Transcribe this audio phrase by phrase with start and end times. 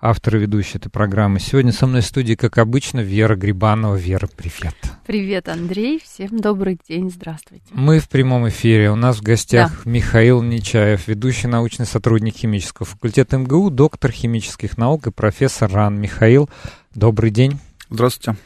[0.00, 1.40] автор и ведущий этой программы.
[1.40, 3.96] Сегодня со мной в студии, как обычно, Вера Грибанова.
[3.96, 4.74] Вера, привет.
[5.06, 6.00] Привет, Андрей.
[6.02, 7.10] Всем добрый день.
[7.10, 7.64] Здравствуйте.
[7.72, 8.90] Мы в прямом эфире.
[8.90, 9.90] У нас в гостях да.
[9.90, 16.00] Михаил Нечаев, ведущий научный сотрудник химического факультета МГУ, доктор химических наук и профессор РАН.
[16.00, 16.48] Михаил,
[16.94, 17.58] добрый день.
[17.90, 18.38] Здравствуйте.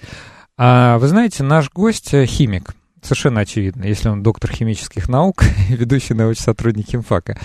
[0.57, 6.43] А, вы знаете, наш гость химик совершенно очевидно, если он доктор химических наук, ведущий научный
[6.43, 7.39] сотрудник химфака.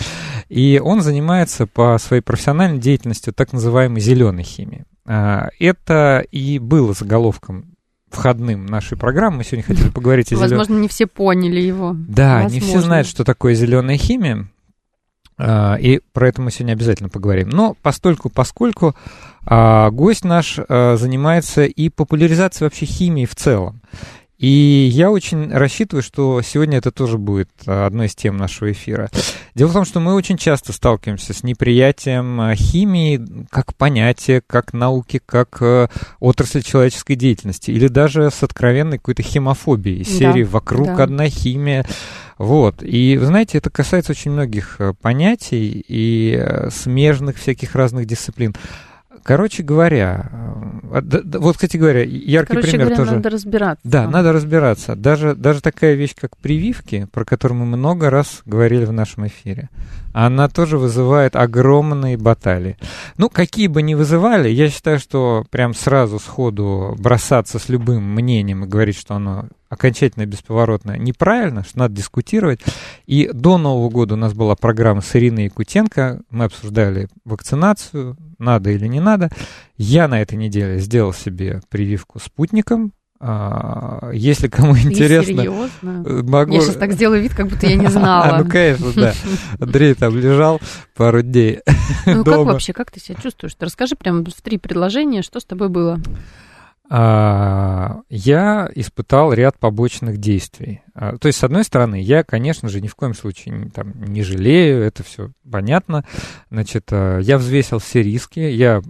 [0.48, 4.86] И он занимается по своей профессиональной деятельности так называемой зеленой химией.
[5.06, 7.76] А, это и было заголовком
[8.10, 9.38] входным нашей программы.
[9.38, 10.58] Мы сегодня хотели поговорить о зеленой...
[10.58, 11.94] Возможно, не все поняли его.
[12.08, 12.56] Да, Возможно.
[12.56, 14.48] не все знают, что такое зеленая химия.
[15.40, 17.50] А, и про это мы сегодня обязательно поговорим.
[17.50, 18.96] Но постольку, поскольку
[19.46, 23.82] а, гость наш занимается и популяризацией вообще химии в целом.
[24.38, 29.10] И я очень рассчитываю, что сегодня это тоже будет а, одной из тем нашего эфира.
[29.56, 34.74] Дело в том, что мы очень часто сталкиваемся с неприятием а, химии как понятия, как
[34.74, 35.88] науки, как э,
[36.20, 41.04] отрасль человеческой деятельности, или даже с откровенной какой-то химофобией серии да, «Вокруг да.
[41.04, 41.86] одна химия».
[42.38, 42.84] Вот.
[42.84, 48.56] И, вы знаете, это касается очень многих э, понятий и э, смежных всяких разных дисциплин.
[49.28, 50.32] Короче говоря,
[50.90, 53.16] э, вот, кстати говоря, яркий Короче пример говоря, тоже.
[53.16, 53.82] надо разбираться.
[53.84, 54.96] Да, надо разбираться.
[54.96, 59.70] Даже, даже такая вещь, как прививки, про которую мы много раз говорили в нашем эфире,
[60.14, 62.78] она тоже вызывает огромные баталии.
[63.18, 68.64] Ну, какие бы ни вызывали, я считаю, что прям сразу сходу бросаться с любым мнением
[68.64, 72.62] и говорить, что оно окончательно бесповоротно неправильно, что надо дискутировать.
[73.06, 78.72] И до Нового года у нас была программа с Ириной Якутенко, мы обсуждали вакцинацию, надо
[78.72, 79.30] или не надо.
[79.78, 86.04] Я на этой неделе сделал себе прививку спутником, а, если кому Ты интересно, серьезно?
[86.06, 86.54] Э, могу...
[86.54, 88.38] Я сейчас так сделаю вид, как будто я не знала.
[88.44, 89.14] Ну, конечно, да.
[89.60, 90.62] Андрей там лежал
[90.96, 91.62] пару дней
[92.06, 93.56] Ну, как вообще, как ты себя чувствуешь?
[93.60, 96.00] Расскажи прямо в три предложения, что с тобой было.
[96.90, 100.82] А, я испытал ряд побочных действий.
[101.00, 104.24] А, то есть, с одной стороны, я, конечно же, ни в коем случае там, не
[104.24, 106.04] жалею, это все понятно.
[106.50, 108.82] Значит, а, я взвесил все риски, я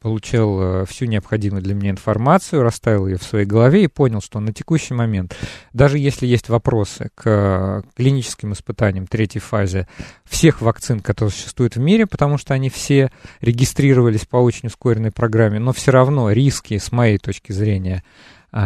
[0.00, 4.52] получил всю необходимую для меня информацию, расставил ее в своей голове и понял, что на
[4.52, 5.36] текущий момент,
[5.72, 9.88] даже если есть вопросы к клиническим испытаниям третьей фазе
[10.24, 13.10] всех вакцин, которые существуют в мире, потому что они все
[13.40, 18.04] регистрировались по очень ускоренной программе, но все равно риски, с моей точки зрения,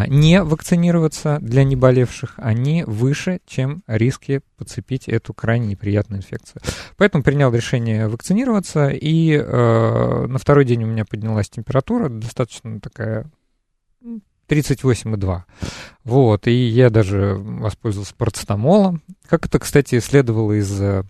[0.08, 6.62] не вакцинироваться для неболевших, они выше, чем риски подцепить эту крайне неприятную инфекцию.
[6.96, 13.30] Поэтому принял решение вакцинироваться, и э, на второй день у меня поднялась температура, достаточно такая
[14.48, 15.40] 38,2.
[16.04, 19.02] Вот, и я даже воспользовался парацетамолом.
[19.28, 21.02] Как это, кстати, следовало из Э,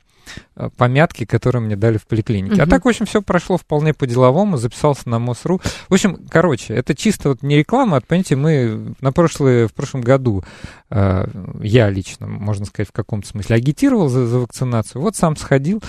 [0.77, 2.55] помятки, которые мне дали в поликлинике.
[2.55, 2.63] Угу.
[2.63, 5.61] А так, в общем, все прошло вполне по-деловому, записался на МОСРУ.
[5.89, 10.01] В общем, короче, это чисто вот не реклама, а, понимаете, мы на прошлое, в прошлом
[10.01, 10.45] году,
[10.91, 11.27] э,
[11.63, 15.03] я лично, можно сказать, в каком-то смысле агитировал за, за вакцинацию.
[15.03, 15.83] Вот сам сходил.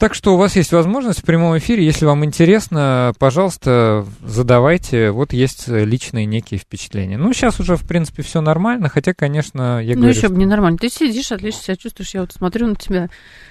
[0.00, 5.10] Так что у вас есть возможность в прямом эфире, если вам интересно, пожалуйста, задавайте.
[5.10, 7.18] Вот есть личные некие впечатления.
[7.18, 10.14] Ну, сейчас уже, в принципе, все нормально, хотя, конечно, я ну, говорю...
[10.14, 10.78] Ну, еще бы не нормально.
[10.78, 12.14] Ты сидишь, отлично себя чувствуешь.
[12.14, 13.10] Я вот смотрю на тебя,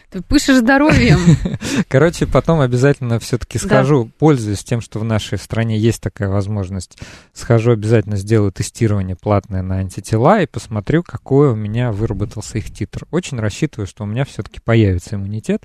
[0.10, 1.20] ты пышешь здоровьем.
[1.88, 4.12] Короче, потом обязательно все-таки схожу, да.
[4.18, 6.98] пользуясь тем, что в нашей стране есть такая возможность,
[7.32, 13.06] схожу обязательно сделаю тестирование платное на антитела и посмотрю, какой у меня выработался их титр.
[13.12, 15.62] Очень рассчитываю, что у меня все-таки появится иммунитет.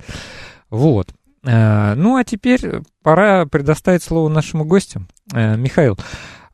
[0.74, 1.14] Вот.
[1.44, 5.06] Э, ну, а теперь пора предоставить слово нашему гостю.
[5.32, 5.97] Э, Михаил,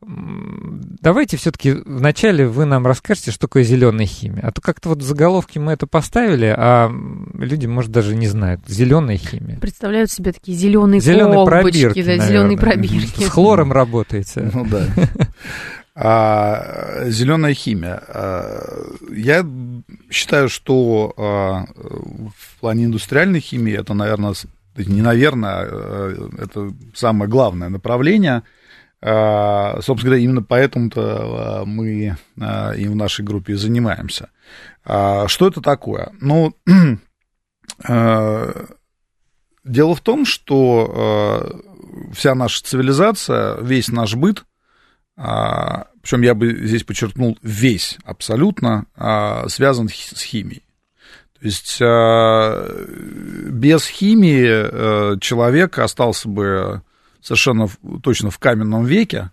[0.01, 4.41] давайте все-таки вначале вы нам расскажете, что такое зеленая химия.
[4.43, 6.91] А то как-то вот в заголовке мы это поставили, а
[7.33, 8.61] люди, может, даже не знают.
[8.67, 9.59] Зеленая химия.
[9.59, 13.23] Представляют себе такие зеленые Зеленые пробирки, да, зеленые пробирки.
[13.23, 14.51] С хлором работаете.
[14.53, 14.85] Ну да.
[15.93, 18.01] А, зеленая химия.
[18.07, 18.63] А,
[19.13, 19.43] я
[20.11, 24.33] считаю, что а, в плане индустриальной химии это, наверное,
[24.75, 28.43] не наверное, а, это самое главное направление.
[29.01, 34.29] А, собственно говоря, именно поэтому-то мы им в нашей группе занимаемся.
[34.83, 36.11] Что это такое?
[36.19, 36.55] Ну,
[39.63, 44.45] дело в том, что э, вся наша цивилизация, весь наш быт,
[45.17, 50.63] э, причем я бы здесь подчеркнул весь абсолютно, э, связан с химией.
[51.39, 56.81] То есть э, без химии э, человек остался бы
[57.21, 57.67] совершенно
[58.03, 59.31] точно в каменном веке,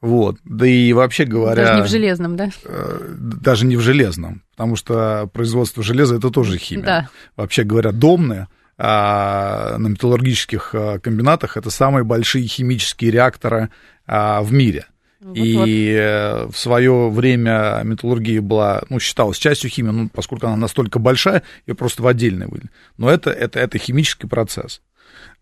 [0.00, 0.38] вот.
[0.44, 1.64] Да и вообще говоря...
[1.64, 2.50] Даже не в железном, да?
[2.64, 6.84] Э, даже не в железном, потому что производство железа это тоже химия.
[6.84, 7.08] Да.
[7.36, 8.48] Вообще говоря, домные
[8.78, 13.70] а, на металлургических а, комбинатах это самые большие химические реакторы
[14.06, 14.86] а, в мире.
[15.34, 16.54] И вот.
[16.54, 21.74] в свое время металлургия была, ну, считалась частью химии, ну, поскольку она настолько большая, ее
[21.74, 22.70] просто в отдельной выделили.
[22.96, 24.82] Но это, это, это химический процесс.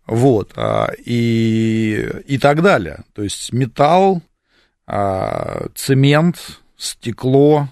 [0.05, 0.53] Вот.
[1.03, 3.03] И, и так далее.
[3.13, 4.21] То есть металл,
[4.85, 7.69] а, цемент, стекло,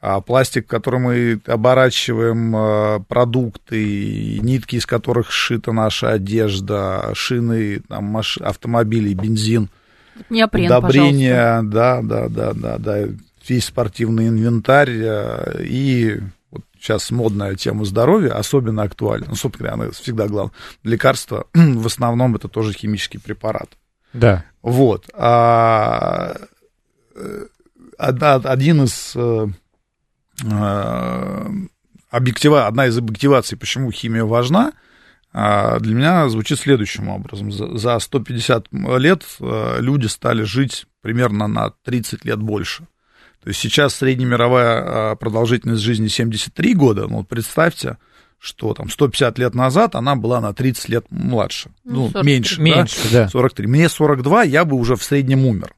[0.00, 8.16] а, пластик, который мы оборачиваем а, продукты, нитки, из которых сшита наша одежда, шины там,
[8.16, 9.70] автомобилей, бензин,
[10.30, 13.08] Неопрен, удобрения, да, да, да, да, да,
[13.48, 14.90] весь спортивный инвентарь
[15.60, 16.20] и
[16.50, 20.54] вот сейчас модная тема здоровья, особенно актуальна, ну, собственно, она всегда главная,
[20.84, 23.70] лекарства, в основном это тоже химический препарат.
[24.12, 24.44] Да.
[24.62, 25.08] Вот.
[25.14, 26.36] А,
[27.14, 27.44] э,
[27.98, 29.46] один из э,
[30.42, 31.46] э,
[32.10, 34.72] объектива, одна из объективаций, почему химия важна,
[35.36, 37.52] для меня звучит следующим образом.
[37.52, 38.68] За 150
[38.98, 39.24] лет
[39.78, 42.86] люди стали жить примерно на 30 лет больше.
[43.42, 47.06] То есть сейчас среднемировая продолжительность жизни 73 года.
[47.06, 47.98] Ну, вот представьте,
[48.38, 51.70] что там 150 лет назад она была на 30 лет младше.
[51.84, 53.24] Ну, ну меньше, меньше да?
[53.24, 53.28] да.
[53.28, 53.66] 43.
[53.66, 55.75] Мне 42, я бы уже в среднем умер.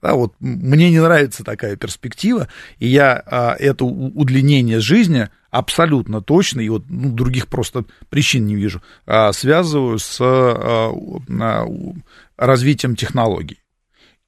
[0.00, 2.48] Да, вот мне не нравится такая перспектива,
[2.78, 8.54] и я а, это удлинение жизни абсолютно точно, и вот ну, других просто причин не
[8.54, 11.66] вижу, а, связываю с а, а,
[12.36, 13.58] развитием технологий.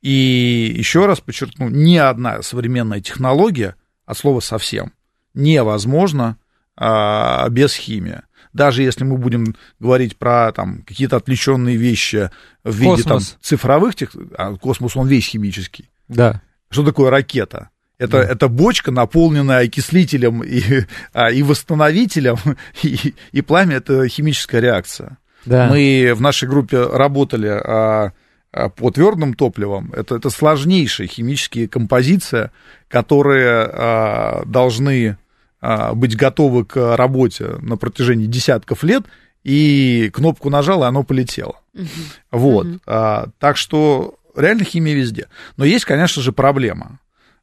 [0.02, 3.76] И еще раз подчеркну, ни одна современная технология,
[4.06, 4.92] от слова совсем,
[5.34, 6.36] невозможно
[6.76, 8.22] а, без химии.
[8.52, 12.30] Даже если мы будем говорить про там, какие-то отвлеченные вещи
[12.64, 14.10] в виде там, цифровых тех...
[14.36, 15.90] а космос, он весь химический.
[16.08, 16.42] Да.
[16.70, 17.70] Что такое ракета?
[17.98, 18.24] Это, да.
[18.24, 20.62] это бочка, наполненная окислителем и,
[21.12, 22.36] а, и восстановителем,
[22.82, 25.18] и, и пламя это химическая реакция.
[25.44, 25.68] Да.
[25.68, 28.12] Мы в нашей группе работали а,
[28.52, 29.92] а, по твердым топливам.
[29.94, 32.52] Это, это сложнейшая химические композиция,
[32.88, 35.18] которые а, должны
[35.60, 39.04] быть готовы к работе на протяжении десятков лет,
[39.44, 41.60] и кнопку нажал, и оно полетело.
[41.74, 41.88] Uh-huh.
[42.30, 42.66] Вот.
[42.66, 42.80] Uh-huh.
[42.86, 45.28] А, так что реально химия везде.
[45.56, 47.00] Но есть, конечно же, проблема.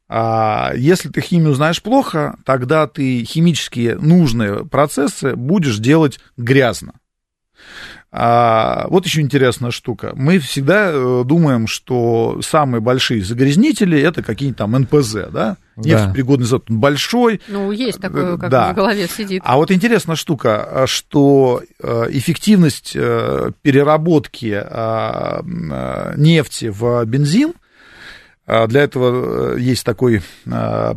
[0.08, 6.94] А, если ты химию знаешь плохо, тогда ты химические нужные процессы будешь делать грязно.
[8.10, 10.12] А, вот еще интересная штука.
[10.14, 15.58] Мы всегда э, думаем, что самые большие загрязнители это какие-нибудь там НПЗ, да?
[15.76, 17.40] Нефтепригодный завод большой.
[17.48, 18.72] Ну, есть такое, как да.
[18.72, 19.42] в голове сидит.
[19.44, 24.64] А вот интересная штука, что э, эффективность э, переработки
[26.16, 27.52] нефти в бензин–
[28.66, 30.94] для этого э, есть такое а,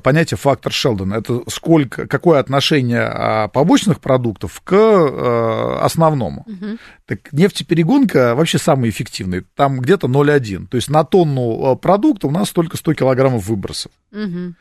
[0.00, 1.14] понятие фактор Шелдона.
[1.14, 6.46] Это сколько, какое отношение а, побочных продуктов к основному.
[6.46, 6.78] Угу.
[7.06, 9.44] Так нефтеперегонка вообще самый эффективный.
[9.54, 10.68] Там где-то 0,1.
[10.68, 13.92] То есть на тонну продукта у нас только 100 килограммов выбросов.
[14.10, 14.54] Угу.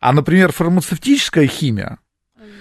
[0.00, 1.98] А, например, фармацевтическая химия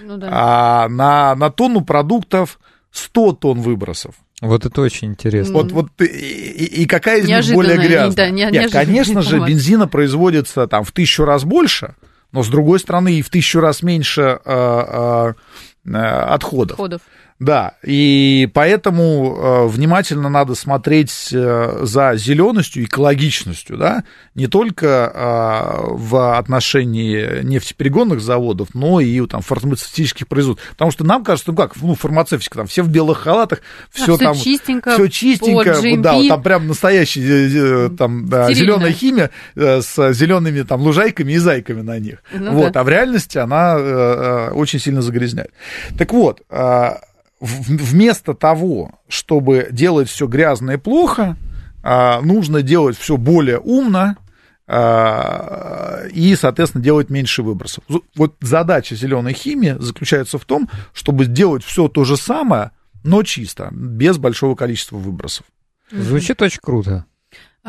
[0.03, 0.27] ну, да.
[0.31, 2.59] а, на, на тонну продуктов
[2.91, 4.15] 100 тонн выбросов.
[4.41, 5.53] Вот это очень интересно.
[5.53, 8.15] Вот, вот и, и, какая из них более грязная?
[8.15, 11.95] Да, не, Нет, конечно же, бензина производится там в тысячу раз больше,
[12.31, 15.33] но с другой стороны и в тысячу раз меньше э, э,
[15.85, 16.73] э отходов.
[16.73, 17.01] отходов.
[17.39, 24.03] Да, и поэтому э, внимательно надо смотреть э, за зеленостью, экологичностью, да,
[24.35, 30.67] не только э, в отношении нефтеперегонных заводов, но и там фармацевтических производств.
[30.71, 34.17] Потому что нам кажется, ну как, ну, фармацевтика, там все в белых халатах, все а,
[34.17, 34.35] там...
[34.35, 40.81] Чистенько, все чистенько, да, вот там прям настоящая там, да, зеленая химия с зелеными там
[40.81, 42.21] лужайками и зайками на них.
[42.33, 42.81] Ну, вот, да.
[42.81, 45.51] а в реальности она очень сильно загрязняет.
[45.97, 46.41] Так вот,
[47.39, 51.37] вместо того, чтобы делать все грязно и плохо,
[51.81, 54.17] а, нужно делать все более умно
[54.67, 57.83] а, и, соответственно, делать меньше выбросов.
[58.15, 62.71] Вот задача зеленой химии заключается в том, чтобы сделать все то же самое,
[63.03, 65.45] но чисто, без большого количества выбросов.
[65.91, 67.05] Звучит очень круто.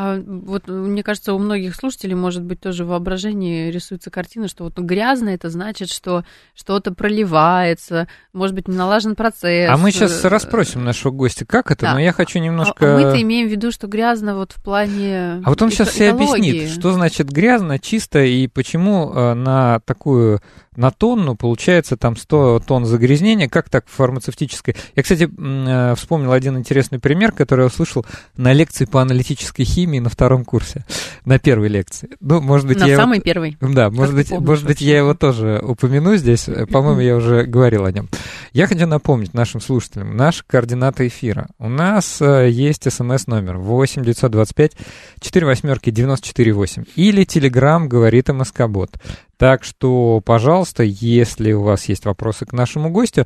[0.03, 4.65] А вот мне кажется, у многих слушателей, может быть, тоже в воображении рисуется картина, что
[4.65, 9.69] вот грязно это значит, что что-то проливается, может быть, не налажен процесс.
[9.71, 11.93] А мы сейчас расспросим нашего гостя, как это, Да.
[11.95, 12.95] но я хочу немножко...
[12.95, 15.95] А мы-то имеем в виду, что грязно вот в плане А вот он сейчас эко-
[15.95, 16.51] все экологии.
[16.51, 20.41] объяснит, что значит грязно, чисто и почему э, на такую
[20.81, 24.75] на тонну получается там 100 тонн загрязнения, как так в фармацевтической.
[24.97, 28.07] Я, кстати, э, вспомнил один интересный пример, который я услышал
[28.39, 30.87] на лекции по аналитической химии на втором курсе,
[31.27, 32.09] на первой лекции.
[32.21, 33.59] Ну, может быть, На я его- самый первый.
[33.61, 36.49] Да, может быть, помнишь может быть, я его тоже упомяну здесь.
[36.49, 38.09] Э, По-моему, я уже говорил о нем.
[38.55, 41.49] Я хочу напомнить нашим слушателям наши координаты эфира.
[41.59, 44.73] У нас э, есть смс-номер 8 925
[45.21, 48.93] 4 восьмерки 948 или телеграм говорит МСК-бот.
[49.41, 53.23] Так что, пожалуйста, если у вас есть вопросы к нашему гостю,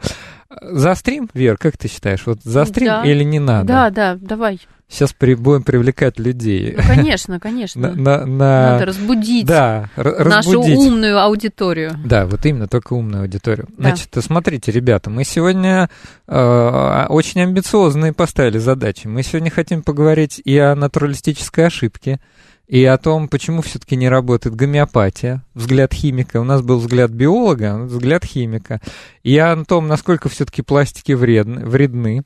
[0.49, 3.02] э, заострим, Вер, как ты считаешь, вот заострим Да.
[3.02, 3.66] или не надо?
[3.66, 4.61] Да, да, давай.
[4.88, 6.75] Сейчас при- будем привлекать людей.
[6.76, 7.92] Ну, конечно, На, конечно.
[7.94, 10.76] на- на- Надо разбудить да, нашу разбудить.
[10.78, 11.99] умную аудиторию.
[12.04, 13.66] Да, вот именно, только умную аудиторию.
[13.76, 13.88] Да.
[13.88, 15.90] Значит, смотрите, ребята, мы сегодня
[16.28, 19.09] э, очень амбициозные поставили задачи.
[19.09, 22.21] Мы сегодня хотим поговорить и о натуралистической ошибке,
[22.66, 26.40] и о том, почему все-таки не работает гомеопатия, взгляд химика.
[26.40, 28.80] У нас был взгляд биолога, а взгляд химика.
[29.23, 32.25] И о том, насколько все-таки пластики вредны, вредны.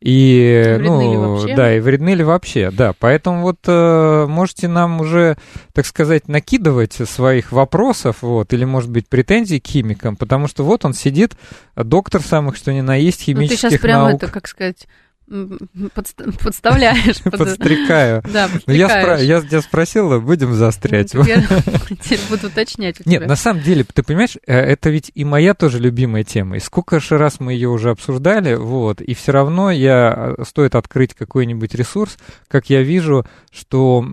[0.00, 1.54] И, Вредны ли ну, вообще?
[1.54, 2.94] да, и вредны ли вообще, да.
[2.98, 5.36] Поэтому вот э, можете нам уже,
[5.74, 10.86] так сказать, накидывать своих вопросов, вот, или, может быть, претензий к химикам, потому что вот
[10.86, 11.34] он сидит,
[11.76, 14.22] доктор самых, что ни на есть, Ну, ты химических сейчас прямо наук.
[14.22, 14.86] это, как сказать,
[15.30, 17.20] подста- подставляешь.
[17.22, 18.22] под- Подстрекаю.
[18.32, 19.20] Да, Ну, я, подстрекаешь.
[19.22, 21.14] я тебя спросила, будем заострять.
[21.14, 21.44] Ну, Теперь
[22.02, 23.28] теперь буду уточнять у Нет, тебя.
[23.28, 26.56] на самом деле, ты понимаешь, э, это ведь и моя тоже любимая тема.
[26.56, 30.74] И сколько же раз мы ее уже обсуждали, вот, и все равно я, э, стоит
[30.74, 32.16] открыть какой-нибудь ресурс,
[32.48, 34.04] как я вижу, что,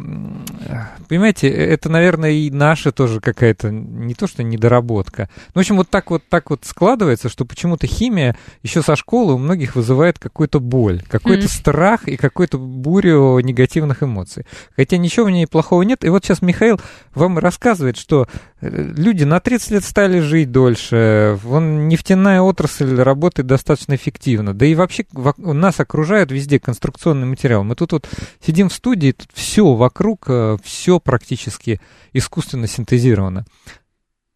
[0.67, 0.75] э,
[1.07, 5.29] понимаете, это, наверное, и наша тоже какая-то, не то что недоработка.
[5.53, 9.33] Ну, в общем, вот так вот, так вот складывается, что почему-то химия еще со школы
[9.33, 11.49] у многих вызывает какую-то боль, какой-то Мгм.
[11.49, 14.45] страх и какую-то бурю негативных эмоций.
[14.75, 16.03] Хотя ничего в ней плохого нет.
[16.03, 16.79] И вот сейчас Михаил
[17.13, 18.27] вам рассказывает, что
[18.61, 24.65] э, люди на 30 лет стали жить дольше, вон нефтяная отрасль работает достаточно эффективно, да
[24.65, 25.05] и вообще
[25.37, 27.63] нас окружают везде конструкционный материал.
[27.63, 28.09] Мы тут вот
[28.45, 30.27] сидим в студии, тут все вокруг,
[30.63, 31.79] все практически
[32.13, 33.45] искусственно синтезировано.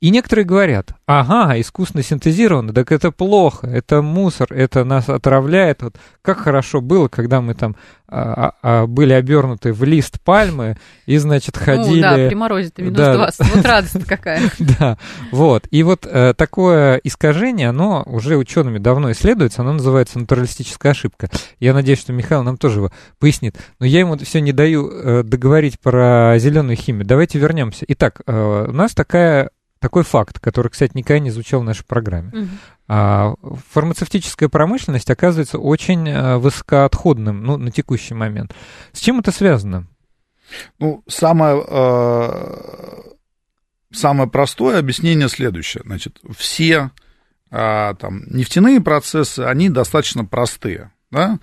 [0.02, 5.84] И некоторые говорят, ага, искусственно синтезировано, так это плохо, это мусор, это нас отравляет.
[5.84, 7.76] Вот как хорошо было, когда мы там
[8.14, 12.02] а, а, были обернуты в лист пальмы и, значит, ходили...
[12.02, 13.14] Ну, да, при морозе-то минус Да.
[13.14, 13.56] 20.
[13.56, 14.42] Вот радость какая.
[14.60, 14.98] Да,
[15.32, 15.68] вот.
[15.72, 21.30] И вот э, такое искажение, оно уже учеными давно исследуется, оно называется натуралистическая ошибка.
[21.60, 23.56] Я надеюсь, что Михаил нам тоже его пояснит.
[23.80, 27.06] Но я ему все не даю э, договорить про зеленую химию.
[27.06, 27.86] Давайте вернемся.
[27.88, 29.52] Итак, э, у нас такая,
[29.82, 32.48] такой факт, который, кстати, никогда не звучал в нашей программе.
[32.88, 33.34] А,
[33.72, 38.54] фармацевтическая промышленность оказывается очень э, высокоотходным ну, на текущий момент.
[38.94, 39.88] С чем это связано?
[40.78, 43.02] Ну, самое, э,
[43.92, 45.82] самое простое объяснение следующее.
[45.86, 46.92] Значит, все
[47.50, 50.92] а, там, нефтяные процессы, они достаточно простые.
[51.10, 51.40] Да?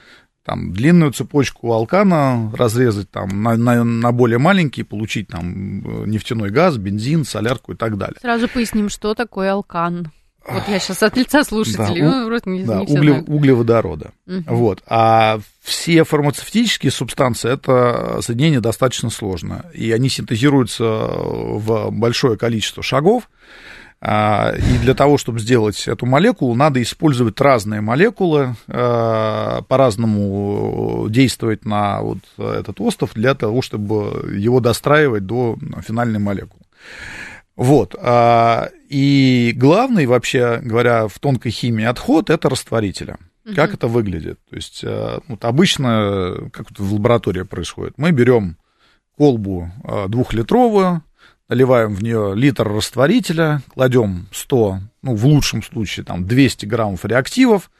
[0.49, 5.45] Там, длинную цепочку алкана разрезать там, на, на, на более маленькие, получить там,
[5.85, 8.17] э, нефтяной газ, бензин, солярку и так далее.
[8.23, 10.11] Сразу поясним, что такое алкан.
[10.49, 14.12] Вот я сейчас от лица слушателей, Да, ну, не, Да, не угле- углеводорода.
[14.25, 14.45] Мгм.
[14.47, 14.83] Вот.
[14.87, 19.67] А все фармацевтические субстанции это соединение достаточно сложно.
[19.75, 23.28] И они синтезируются в большое количество шагов.
[24.00, 31.64] А, И для того, чтобы сделать эту молекулу, надо использовать разные молекулы, а, по-разному действовать
[31.64, 36.62] на вот этот остров для того, чтобы его достраивать до финальной молекулы.
[37.57, 37.97] Вот.
[38.00, 43.19] а, И главный, вообще говоря, в тонкой химии отход это растворителя.
[43.45, 43.75] Как Мгм.
[43.76, 44.38] это выглядит?
[44.49, 44.85] То есть
[45.28, 48.57] вот обычно, как это в лаборатории происходит, мы берем
[49.17, 49.71] колбу
[50.09, 51.02] двухлитровую,
[51.49, 57.71] наливаем в нее литр растворителя, кладем 100, ну, в лучшем случае, там, 200 граммов реактивов,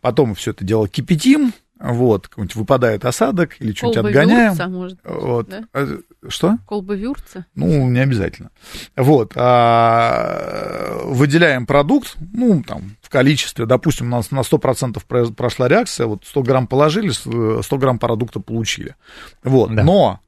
[0.00, 4.50] потом все это дело кипятим, вот, какой-нибудь выпадает осадок или что-нибудь отгоняем.
[4.50, 5.48] Вюрца, может быть, Вот.
[5.48, 5.64] да?
[5.72, 5.88] А,
[6.28, 6.58] Что?
[6.66, 7.46] Колба Вюрца.
[7.54, 8.50] Ну, не обязательно.
[8.96, 9.32] Вот.
[9.36, 16.06] а, выделяем продукт, ну, там, в количестве, допустим, у нас на 100% про- прошла реакция,
[16.06, 18.94] вот 100 грамм положили, с- 100 грамм продукта получили.
[19.42, 19.74] Вот.
[19.74, 19.82] Да.
[19.82, 20.20] Но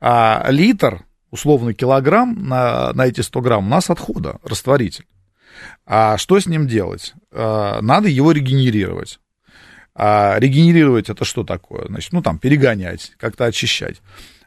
[0.00, 5.06] а, литр, условно килограмм на, на эти 100 грамм у нас отхода, растворитель.
[5.84, 7.14] А что с ним делать?
[7.32, 9.18] А, надо его регенерировать.
[9.94, 11.86] А регенерировать это что такое?
[11.88, 14.00] Значит, ну там перегонять, как-то очищать.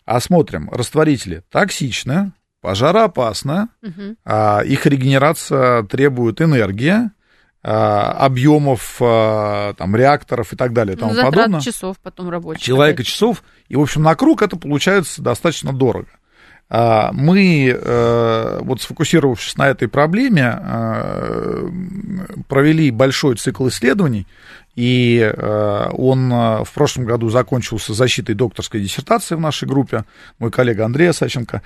[0.07, 4.17] а смотрим, растворители токсичны, пожароопасны, Мгм.
[4.23, 7.09] а, их регенерация требует энергии,
[7.63, 11.59] а, объемов а, там, реакторов и так далее и тому Ну, подобное.
[11.61, 12.61] часов потом рабочих.
[12.63, 13.07] Человека опять.
[13.07, 16.09] часов, и, в общем, на круг это получается достаточно дорого.
[16.67, 21.69] А, Мы, э, вот сфокусировавшись на этой проблеме, э,
[22.47, 24.25] провели большой цикл исследований,
[24.75, 30.05] и э, он в прошлом году закончился защитой докторской диссертации в нашей группе,
[30.39, 31.61] мой коллега Андрей Саченко.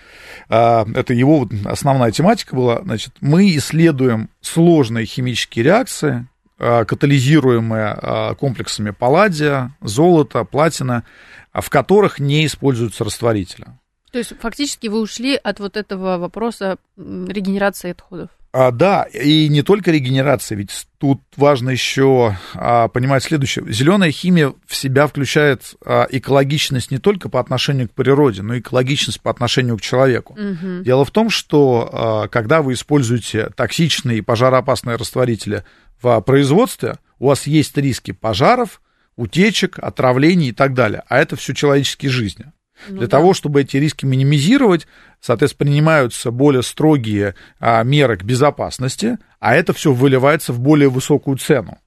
[0.48, 2.82] Это его основная тематика была.
[2.84, 6.28] Значит, мы исследуем сложные химические реакции,
[6.60, 11.04] катализируемые комплексами палладия, золота, платина,
[11.52, 13.66] в которых не используются растворители.
[14.12, 18.30] То есть фактически вы ушли от вот этого вопроса регенерации отходов.
[18.52, 23.64] А, да, и не только регенерация, ведь тут важно еще а, понимать следующее.
[23.72, 28.60] Зеленая химия в себя включает а, экологичность не только по отношению к природе, но и
[28.60, 30.36] экологичность по отношению к человеку.
[30.36, 30.84] Мгм.
[30.84, 35.64] Дело в том, что а, когда вы используете токсичные и пожароопасные растворители
[36.02, 38.82] в производстве, у вас есть риски пожаров,
[39.16, 41.04] утечек, отравлений и так далее.
[41.08, 42.52] А это все человеческие жизни.
[42.88, 43.18] Ну Для да.
[43.18, 44.88] того, чтобы эти риски минимизировать,
[45.20, 51.38] соответственно, принимаются более строгие а, меры к безопасности, а это все выливается в более высокую
[51.38, 51.78] цену.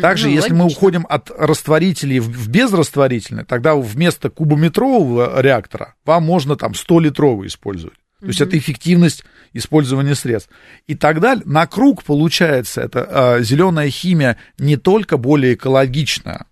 [0.00, 0.78] Также, Ну, если мы логично.
[0.78, 7.96] уходим от растворителей в безрастворительные, тогда вместо кубометрового реактора вам можно там 100-литровый использовать.
[8.20, 10.50] То есть это эффективность использования средств.
[10.86, 11.42] И так далее.
[11.44, 16.46] На круг получается, это зеленая химия не только более экологичная,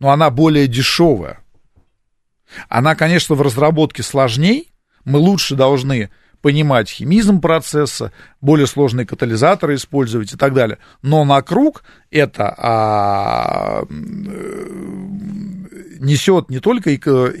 [0.00, 1.38] но она более дешевая.
[2.68, 4.72] Она, конечно, в разработке сложней.
[5.04, 6.10] Мы лучше должны
[6.42, 10.78] понимать химизм процесса, более сложные катализаторы использовать и так далее.
[11.02, 13.84] Но на круг это а,
[15.98, 17.32] несет не только эко-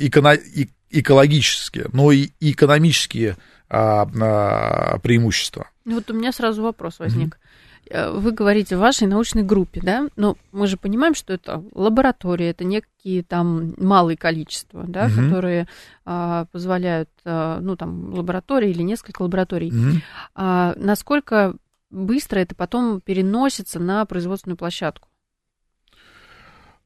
[0.90, 3.36] экологические, но и экономические
[3.68, 5.68] а, а, преимущества.
[5.84, 7.34] Ну, Вот у меня сразу вопрос возник.
[7.34, 7.45] Э,
[7.90, 10.08] Вы говорите в вашей научной группе, да?
[10.16, 15.24] Но мы же понимаем, что это лаборатория, это некие там малые количества, да, Мгм.
[15.24, 15.68] которые
[16.04, 19.70] а, позволяют, а, ну, там, лаборатории или несколько лабораторий.
[19.70, 20.02] Мгм.
[20.34, 21.54] А насколько
[21.90, 25.08] быстро это потом переносится на производственную площадку?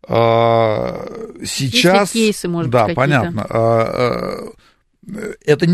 [0.06, 1.06] А,
[1.44, 2.00] Сейчас...
[2.00, 3.46] Есть ли кейсы, может да, быть, понятно.
[3.48, 4.52] А, а,
[5.46, 5.66] Это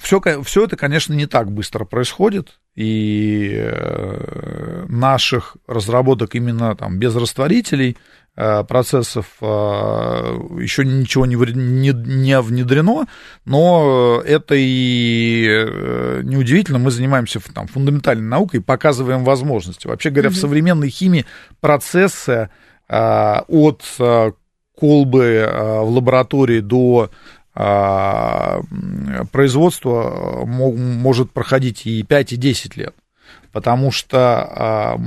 [0.00, 7.16] все, все это, конечно, не так быстро происходит, и э, наших разработок именно там без
[7.16, 7.96] растворителей
[8.36, 11.34] э, процессов еще ничего не,
[12.40, 13.08] внедрено,
[13.44, 19.88] но это и э, неудивительно, мы занимаемся там, фундаментальной наукой, показываем возможности.
[19.88, 20.40] Вообще говоря, в Мгм.
[20.40, 21.26] современной химии
[21.60, 22.48] процессы
[22.88, 24.32] э, от э,
[24.78, 27.10] колбы э, в лаборатории до
[29.32, 32.94] производство мо- может проходить и 5, и 10 лет.
[33.52, 35.00] Потому что а,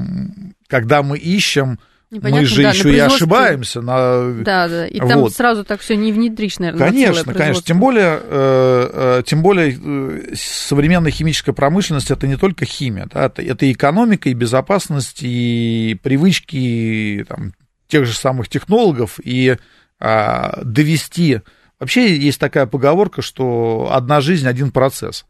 [0.67, 3.81] когда мы ищем, Непонятно, мы же да, на еще и производстве- ошибаемся.
[3.81, 4.33] На...
[4.43, 4.85] Да, да.
[4.87, 5.33] И там Вот.
[5.33, 7.33] сразу так все не внедришь, наверное, на Конечно, целое конечно.
[7.33, 7.67] производство.
[7.67, 13.27] Тем более, э, э, тем более э, современная химическая промышленность это не только химия, да,
[13.27, 17.53] это, это и экономика, и безопасность, и привычки и, там,
[17.87, 19.55] тех же самых технологов, и
[19.99, 21.39] а, довести.
[21.81, 25.25] Вообще есть такая поговорка, что одна жизнь, один процесс.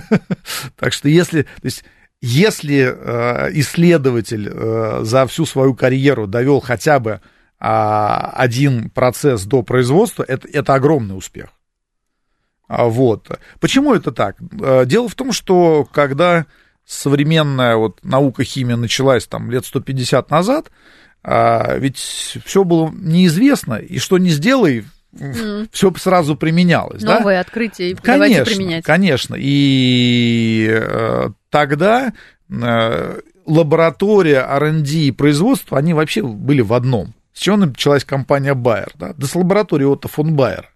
[0.76, 1.84] Так что если, то есть,
[2.22, 7.20] если э, исследователь э, за всю свою карьеру довел хотя бы
[7.58, 11.50] а, один процесс до производства, это, это огромный успех.
[12.68, 13.28] А, Вот.
[13.60, 14.36] Почему это так?
[14.58, 16.46] Э, Дело в том, что когда
[16.86, 20.70] современная вот наука химия началась там лет 150 назад,
[21.22, 24.86] а, ведь все было неизвестно, и что не сделай,
[25.20, 25.68] М.
[25.72, 27.02] все сразу применялось.
[27.02, 27.40] да?
[27.40, 28.84] Открытие, и давайте Конечно, применять.
[28.84, 29.36] конечно.
[29.38, 32.12] И э, тогда
[32.50, 37.14] э, лаборатория R&D и производство, они вообще были в одном.
[37.32, 38.90] С чего началась компания Bayer?
[38.94, 40.70] Да, да с лаборатории Отто фон Байер.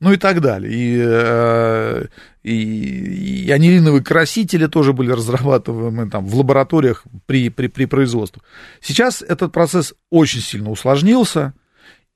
[0.00, 0.72] Ну и так далее.
[0.72, 2.06] И, э,
[2.42, 8.40] и, и анилиновые красители тоже были разрабатываемы там, в лабораториях при, при, при производстве.
[8.80, 11.52] Сейчас этот процесс очень сильно усложнился,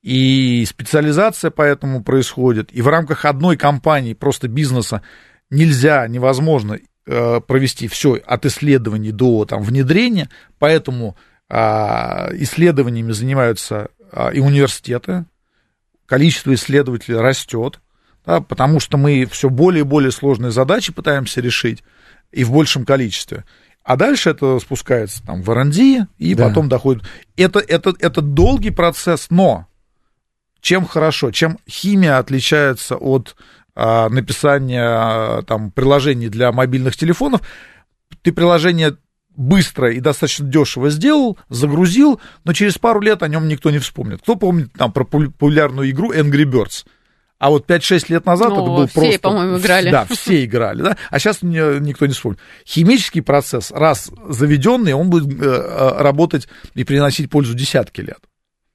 [0.05, 2.69] и специализация поэтому происходит.
[2.71, 5.01] И в рамках одной компании, просто бизнеса,
[5.49, 11.17] нельзя, невозможно э, провести все от исследований до там, внедрения, поэтому
[11.49, 15.25] а, исследованиями занимаются а, и университеты,
[16.05, 17.79] количество исследователей растет,
[18.27, 21.83] да, потому что мы все более и более сложные задачи пытаемся решить
[22.31, 23.43] и в большем количестве.
[23.83, 26.47] А дальше это спускается там, в R&D и Да.
[26.49, 27.05] потом доходит.
[27.35, 29.67] Это, это, это долгий процесс, но
[30.65, 33.35] чем хорошо, чем химия отличается от
[33.75, 37.41] а, написания а, там, приложений для мобильных телефонов.
[38.23, 38.97] Ты приложение
[39.35, 44.23] быстро и достаточно дешево сделал, загрузил, но через пару лет о нем никто не вспомнит.
[44.23, 46.85] Кто помнит там про популярную игру Angry Birds?
[47.37, 49.19] А вот 5-6 лет назад ну, это был все, просто...
[49.19, 49.91] по-моему, играли.
[49.91, 50.97] Да, все играли, да.
[51.11, 52.39] А сейчас никто не вспомнит.
[52.65, 58.17] Химический процесс, раз заведенный, он будет э, э, работать и приносить пользу десятки лет.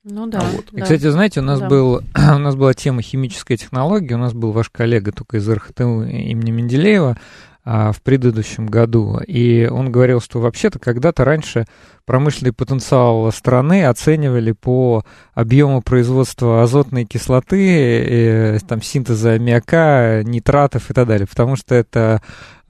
[0.04, 0.40] Ну да.
[0.40, 0.66] Вот.
[0.72, 0.82] да.
[0.82, 1.68] кстати, знаете, у нас, да.
[1.68, 6.04] был, у нас была тема химической технологии, у нас был ваш коллега только из РХТУ
[6.04, 7.18] имени Менделеева,
[7.62, 9.18] а, в предыдущем году.
[9.26, 11.66] И он говорил, что вообще-то когда-то раньше
[12.10, 20.92] промышленный потенциал страны оценивали по объему производства азотной кислоты, э, там, синтеза аммиака, нитратов и
[20.92, 22.20] так далее, потому что это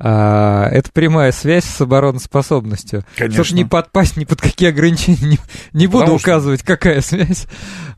[0.02, 3.04] а, это прямая связь с обороноспособностью.
[3.16, 3.44] Конечно.
[3.44, 5.38] Чтобы не подпасть ни под какие ограничения, не,
[5.74, 6.68] не буду Потому указывать, что...
[6.68, 7.46] какая связь.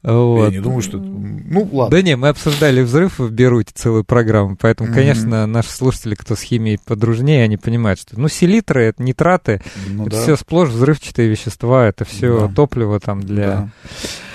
[0.03, 0.47] Вот.
[0.47, 0.99] Я не думаю, что...
[0.99, 1.97] Ну, ладно.
[1.97, 4.95] Да не, мы обсуждали взрыв в Беруте целую программу, поэтому, mm-hmm.
[4.95, 10.09] конечно, наши слушатели, кто с химией подружнее, они понимают, что, ну, селитры, это нитраты, ну,
[10.09, 10.23] это да.
[10.23, 12.55] все сплошь взрывчатые вещества, это все да.
[12.55, 13.69] топливо там для...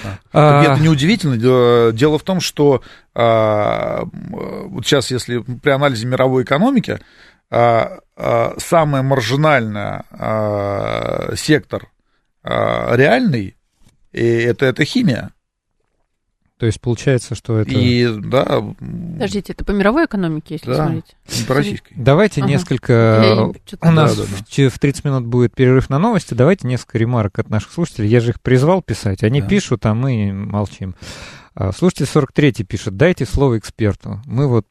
[0.03, 0.19] Да.
[0.33, 0.63] А...
[0.63, 1.37] Это неудивительно.
[1.93, 2.81] Дело в том, что
[3.13, 6.99] а, вот сейчас, если при анализе мировой экономики,
[7.49, 10.03] а, а, самый маржинальный
[11.35, 11.89] сектор
[12.43, 13.57] реальный,
[14.13, 15.31] и это, это химия.
[16.57, 17.71] То есть получается, что это...
[17.71, 18.63] И, да...
[18.79, 21.15] Подождите, это по мировой экономике, если да, смотреть?
[21.37, 21.93] не по российской.
[21.95, 22.49] Давайте ага.
[22.49, 23.51] несколько...
[23.81, 24.69] У нас да, да, да.
[24.69, 26.33] в 30 минут будет перерыв на новости.
[26.33, 28.09] Давайте несколько ремарок от наших слушателей.
[28.09, 29.23] Я же их призвал писать.
[29.23, 29.47] Они да.
[29.47, 30.95] пишут, а мы молчим.
[31.53, 34.21] А, слушатель 43 пишет, дайте слово эксперту.
[34.25, 34.65] Мы вот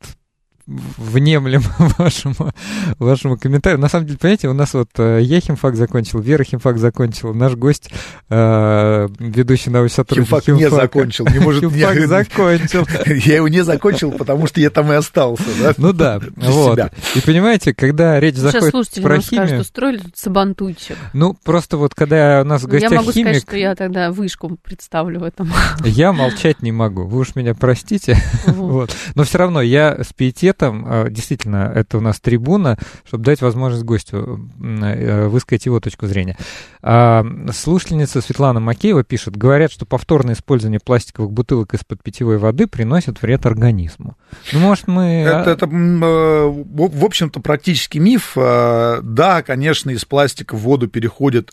[0.66, 1.62] внемлем
[1.98, 2.52] вашему,
[2.98, 3.80] вашему комментарию.
[3.80, 7.54] На самом деле, понимаете, у нас вот э, я химфак закончил, Вера химфак закончила, наш
[7.54, 7.90] гость,
[8.28, 10.44] э, ведущий научный сотрудник химфак.
[10.44, 11.60] Химфак не закончил, не может...
[11.62, 12.06] Химфак не...
[12.06, 12.86] закончил.
[13.06, 15.74] Я его не закончил, потому что я там и остался, да?
[15.76, 16.78] Ну да, вот.
[17.14, 19.48] И понимаете, когда речь заходит про химию...
[19.48, 20.96] Сейчас устроили тут сабантуйчик.
[21.12, 23.28] Ну, просто вот когда у нас в гостях Я могу химик...
[23.28, 25.52] сказать, что я тогда вышку представлю в этом.
[25.84, 28.16] Я молчать не могу, вы уж меня простите.
[28.46, 28.94] Вот.
[29.14, 33.42] Но все равно я с пиететом этом, а, действительно, это у нас трибуна, чтобы дать
[33.42, 36.36] возможность гостю э, высказать его точку зрения.
[36.82, 43.22] А, слушательница Светлана Макеева пишет, говорят, что повторное использование пластиковых бутылок из-под питьевой воды приносит
[43.22, 44.16] вред организму.
[44.52, 45.24] Ну, может, мы...
[45.26, 48.32] Это, это э, в общем-то, практически миф.
[48.34, 51.52] Да, конечно, из пластика в воду переходит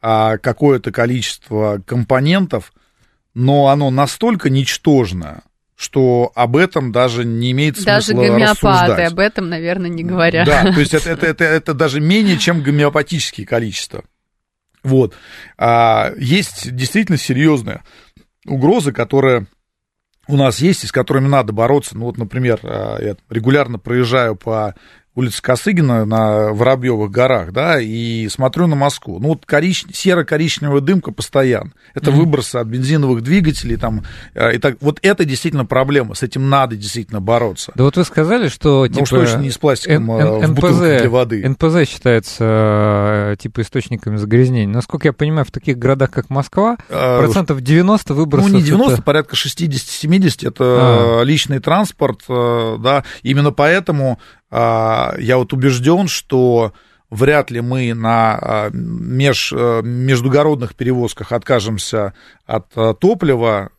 [0.00, 2.72] а, какое-то количество компонентов,
[3.34, 5.42] но оно настолько ничтожно,
[5.76, 9.12] что об этом даже не имеет смысла Даже гомеопаты рассуждать.
[9.12, 10.46] об этом, наверное, не говорят.
[10.46, 14.04] Да, то есть это, это, это, это даже менее, чем гомеопатические количества.
[14.82, 15.14] Вот.
[15.58, 17.84] А, есть действительно серьезная
[18.46, 19.46] угроза, которая
[20.28, 21.96] у нас есть и с которыми надо бороться.
[21.96, 24.74] Ну вот, например, а, я регулярно проезжаю по
[25.16, 29.18] улица Косыгина на Воробьевых горах, да, и смотрю на Москву.
[29.18, 29.86] Ну, вот корич...
[29.90, 31.72] серо-коричневая дымка постоянно.
[31.94, 32.14] Это mm-hmm.
[32.14, 34.76] выбросы от бензиновых двигателей, там, э, и так.
[34.80, 37.72] Вот это действительно проблема, с этим надо действительно бороться.
[37.74, 39.00] Да вот вы сказали, что, типа...
[39.00, 41.48] Ну, что точно не с пластиком Н- а в НПЗ, для воды.
[41.48, 42.44] НПЗ считается,
[43.32, 44.66] э, типа, источниками загрязнений.
[44.66, 48.50] Насколько я понимаю, в таких городах, как Москва, а, процентов 90 выбросов...
[48.50, 49.02] Ну, не 90, это...
[49.02, 51.22] порядка 60-70, это а.
[51.22, 56.72] личный транспорт, э, да, именно поэтому я вот убежден, что
[57.10, 62.14] вряд ли мы на а, меж, э, междугородных перевозках откажемся
[62.46, 63.70] от э, топлива.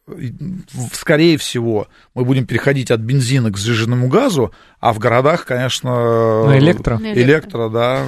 [0.94, 6.58] Скорее всего, мы будем переходить от бензина к сжиженному газу, а в городах, конечно, ну,
[6.58, 6.98] электро.
[6.98, 8.04] электро, электро да.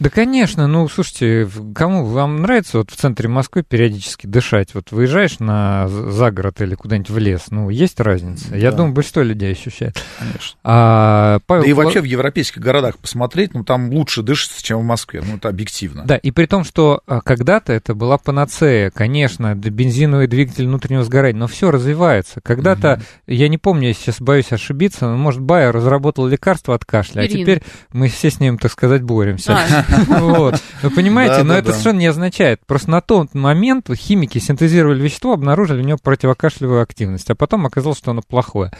[0.00, 0.66] Да, конечно.
[0.66, 4.74] Ну, слушайте, кому вам нравится вот в центре Москвы периодически дышать?
[4.74, 8.56] Вот выезжаешь на загород или куда-нибудь в лес, ну, есть разница?
[8.56, 10.02] Я думаю, большинство людей ощущает.
[10.18, 10.58] Конечно.
[10.64, 11.64] А, Павел...
[11.64, 15.22] Да и вообще в европейских городах посмотреть, ну, там лучше дышится, чем в Москве.
[15.22, 16.04] Ну, это объективно.
[16.06, 21.38] Да, и при том, что а, когда-то это была панацея, конечно, бензиновый двигатель внутреннего сгорания,
[21.38, 22.40] но все развивается.
[22.42, 23.02] Когда-то, угу.
[23.26, 27.34] я не помню, я сейчас боюсь ошибиться, но, может, Байер разработал лекарство от кашля, Ирина.
[27.34, 29.58] а теперь мы все с ним, так сказать, боремся.
[29.58, 30.60] А, Вот.
[30.82, 32.60] Вы понимаете, но это совершенно не означает.
[32.66, 37.98] Просто на тот момент химики синтезировали вещество, обнаружили у него противокашлевую активность, а потом оказалось,
[37.98, 38.70] что оно плохое.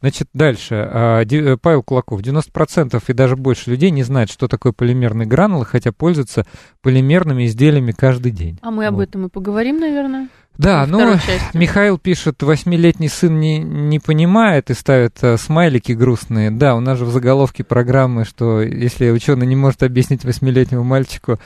[0.00, 0.74] Значит, дальше.
[0.74, 2.20] А, э, Павел Кулаков.
[2.20, 6.44] 90% и даже больше людей не знают, что такое полимерные гранулы, хотя пользуются
[6.82, 8.58] полимерными изделиями каждый день.
[8.62, 10.28] А мы об этом и поговорим, наверное.
[10.58, 11.16] Да, ну,
[11.54, 16.50] Михаил пишет, восьмилетний сын не, не понимает и ставит э, смайлики грустные.
[16.50, 21.38] Да, у нас же в заголовке программы, что если ученый не может объяснить восьмилетнему мальчику,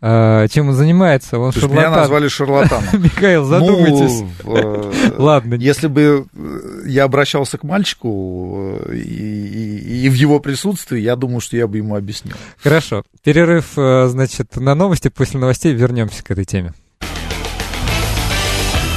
[0.00, 1.90] э, чем он занимается, он То шарлатан.
[1.90, 2.84] Меня назвали шарлатаном.
[3.02, 4.22] Михаил, задумайтесь.
[4.44, 5.54] Ну, э, Ладно.
[5.54, 6.26] Если бы
[6.86, 11.96] я обращался к мальчику и, и в его присутствии, я думаю, что я бы ему
[11.96, 12.36] объяснил.
[12.62, 13.02] Хорошо.
[13.24, 15.08] Перерыв, значит, на новости.
[15.08, 16.74] После новостей вернемся к этой теме.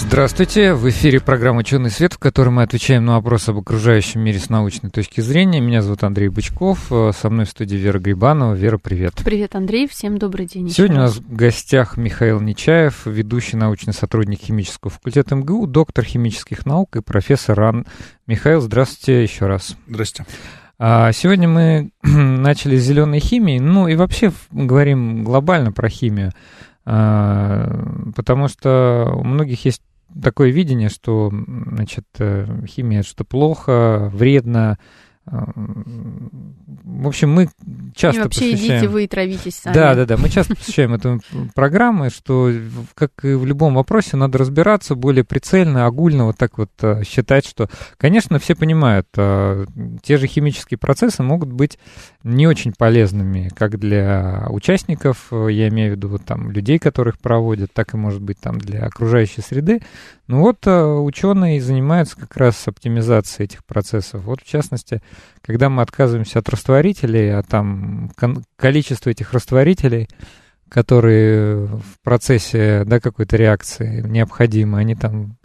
[0.00, 4.38] Здравствуйте, в эфире программа «Ученый свет», в которой мы отвечаем на вопросы об окружающем мире
[4.38, 5.60] с научной точки зрения.
[5.60, 8.54] Меня зовут Андрей Бычков, э, со мной в студии Вера Грибанова.
[8.54, 9.14] Вера, привет.
[9.24, 10.70] Привет, Андрей, всем добрый день.
[10.70, 16.64] Сегодня у нас в гостях Михаил Нечаев, ведущий научный сотрудник химического факультета МГУ, доктор химических
[16.64, 17.84] наук и профессор РАН.
[18.28, 19.76] Михаил, здравствуйте еще раз.
[19.88, 20.30] Здравствуйте.
[20.78, 26.32] А сегодня мы начали с зеленой химии, ну и вообще говорим глобально про химию.
[26.90, 27.68] А,
[28.16, 29.82] потому что у многих есть
[30.22, 34.78] такое видение, что значит, э, химия что плохо, вредно,
[35.30, 37.48] в общем, мы
[37.94, 38.78] часто и вообще посвящаем...
[38.78, 39.74] идите вы и травитесь сами.
[39.74, 40.16] Да, да, да.
[40.16, 41.20] Мы часто посвящаем эту
[41.54, 42.50] программу, что,
[42.94, 47.46] как и в любом вопросе, надо разбираться более прицельно, огульно, вот так вот э, считать,
[47.46, 47.68] что,
[47.98, 49.66] конечно, все понимают, э,
[50.02, 51.78] те же химические процессы могут быть
[52.24, 57.18] не очень полезными, как для участников, э, я имею в виду вот там людей, которых
[57.18, 59.80] проводят, так и, может быть, там для окружающей среды.
[60.26, 64.24] Ну вот ученые занимаются как раз оптимизацией этих процессов.
[64.24, 65.00] Вот, в частности,
[65.42, 68.10] когда мы отказываемся от растворителей, а там
[68.56, 70.08] количество этих растворителей,
[70.68, 75.36] которые в процессе да, какой-то реакции необходимы, они там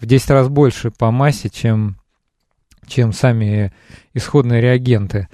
[0.00, 1.96] в 10 раз больше по массе, чем,
[2.86, 3.72] чем сами
[4.14, 5.28] исходные реагенты.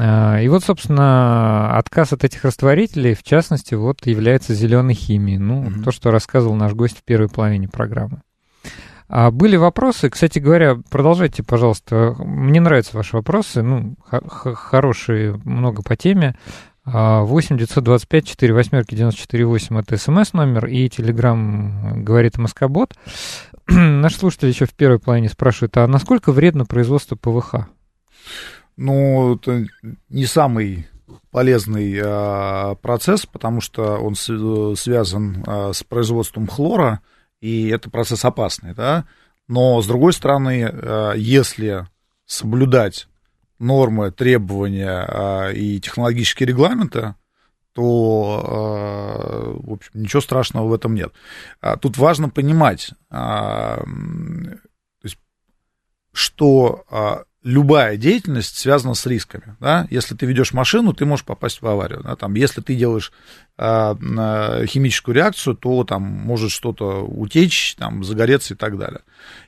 [0.00, 5.38] А, и вот, собственно, отказ от этих растворителей, в частности, вот является зеленой химией.
[5.38, 5.82] Ну, mm-hmm.
[5.82, 8.20] то, что рассказывал наш гость в первой половине программы.
[9.08, 12.16] А были вопросы, кстати говоря, продолжайте, пожалуйста.
[12.18, 16.36] Мне нравятся ваши вопросы, ну, хорошие, много по теме.
[16.86, 22.94] 8 925 4 восьмерки 94 8 это смс номер и телеграм говорит Москобот.
[23.68, 27.68] Наш слушатель еще в первой половине спрашивает, а насколько вредно производство ПВХ?
[28.76, 29.66] Ну, это
[30.08, 30.86] не самый
[31.30, 37.00] полезный а, процесс, потому что он связан а, с производством хлора,
[37.40, 39.04] и это процесс опасный, да,
[39.46, 41.86] но, с другой стороны, э, если
[42.24, 43.08] соблюдать
[43.58, 47.14] нормы, требования и технологические регламенты,
[47.74, 51.12] то, в общем, ничего страшного в этом нет.
[51.60, 52.92] А тут важно понимать,
[56.12, 59.56] что любая деятельность связана с рисками.
[59.60, 59.86] Да?
[59.90, 62.00] Если ты ведешь машину, ты можешь попасть в аварию.
[62.02, 62.16] Да?
[62.16, 63.12] Там, если ты делаешь
[63.56, 63.94] а,
[64.66, 69.02] химическую реакцию, то там может что-то утечь, там, загореться и так далее.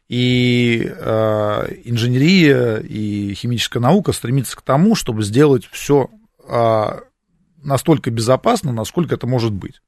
[0.08, 6.10] И а, инженерия и химическая наука стремится к тому, чтобы сделать все
[6.46, 7.00] а,
[7.62, 9.80] настолько безопасно, насколько это может быть.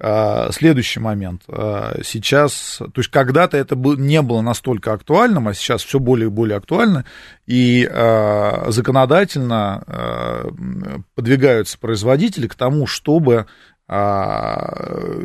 [0.00, 1.42] А, следующий момент.
[1.48, 6.30] А, сейчас, то есть когда-то это не было настолько актуальным, а сейчас все более и
[6.30, 7.04] более актуально,
[7.46, 9.82] и а, законодательно
[11.14, 13.46] подвигаются производители к тому, чтобы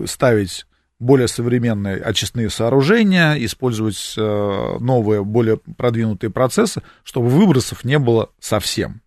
[0.05, 0.65] ставить
[0.99, 9.01] более современные очистные сооружения, использовать новые, более продвинутые процессы, чтобы выбросов не было совсем.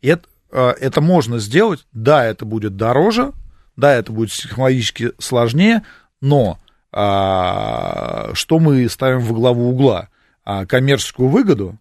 [0.00, 3.32] И это, это можно сделать, да, это будет дороже,
[3.76, 5.82] да, это будет технологически сложнее,
[6.20, 6.58] но
[6.92, 10.08] а, что мы ставим во главу угла?
[10.44, 11.76] А, коммерческую выгоду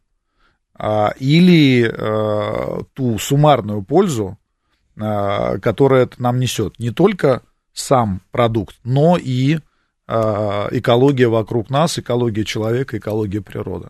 [0.74, 4.38] а, или а, ту суммарную пользу,
[5.00, 6.80] а, которая это нам несет?
[6.80, 9.60] Не только сам продукт, но и
[10.08, 13.88] а, экология вокруг нас, экология человека, экология природы.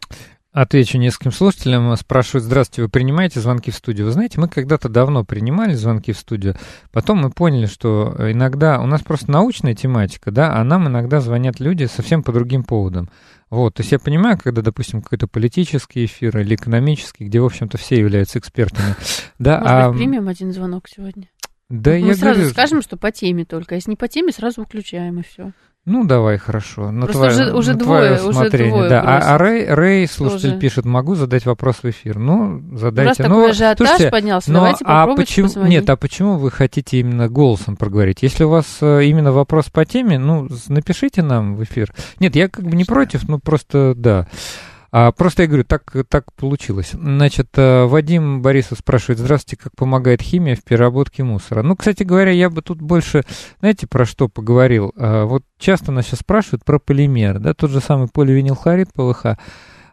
[0.56, 1.94] Отвечу нескольким слушателям.
[1.98, 4.06] Спрашивают, здравствуйте, вы принимаете звонки в студию?
[4.06, 6.56] Вы знаете, мы когда-то давно принимали звонки в студию,
[6.94, 11.60] потом мы поняли, что иногда у нас просто научная тематика, да, а нам иногда звонят
[11.60, 13.10] люди совсем по другим поводам.
[13.50, 17.78] Вот, то есть я понимаю, когда, допустим, какой-то политический эфир или экономический, где, в общем-то,
[17.78, 18.96] все являются экспертами.
[19.38, 19.89] Да, Может а...
[19.89, 21.28] быть, примем один звонок сегодня?
[21.68, 22.54] Да, Мы я сразу говорю...
[22.54, 23.76] скажем, что по теме только.
[23.76, 25.52] Если не по теме, сразу выключаем и все.
[25.86, 26.89] Ну, давай, хорошо.
[26.89, 29.02] На Просто твое, уже, уже на двое, твое уже двое да.
[29.02, 30.60] А, а Рэй, Рэй, слушатель, тоже.
[30.60, 32.17] пишет, могу задать вопрос в эфир.
[32.17, 33.10] Ну, задайте.
[33.10, 35.71] Раз ну, такой ажиотаж слушайте, поднялся, но, давайте а почему, позвонить.
[35.71, 38.24] Нет, а почему вы хотите именно голосом проговорить?
[38.24, 41.93] Если у вас э, именно вопрос по теме, ну, напишите нам в эфир.
[42.19, 44.28] Нет, я как бы не против, ну, просто, да.
[44.97, 46.91] А, просто я говорю, так, так получилось.
[46.93, 51.63] Значит, э, Вадим Борисов спрашивает, здравствуйте, как помогает химия в переработке мусора?
[51.63, 53.25] Ну, кстати говоря, я бы тут больше,
[53.60, 54.93] знаете, про что поговорил?
[54.95, 59.38] А, вот часто нас сейчас спрашивают про полимер, да, тот же самый поливинилхлорид, ПВХ.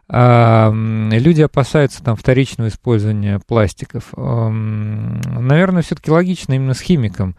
[0.07, 4.05] А, люди опасаются там вторичного использования пластиков.
[4.15, 7.35] Наверное, все-таки логично именно с химиком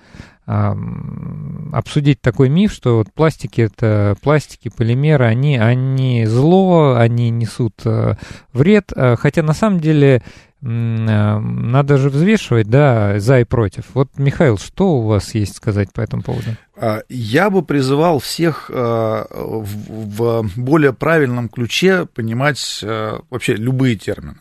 [0.46, 8.14] обсудить такой миф, что вот пластики это пластики, полимеры, они, они зло, они несут э,
[8.52, 13.86] вред, э, хотя на самом деле э, надо же взвешивать, да, за и против.
[13.94, 16.50] Вот, Михаил, что у вас есть сказать по этому поводу?
[16.76, 22.84] А, я бы призывал всех в более правильном ключе понимать
[23.30, 24.36] вообще любые термины.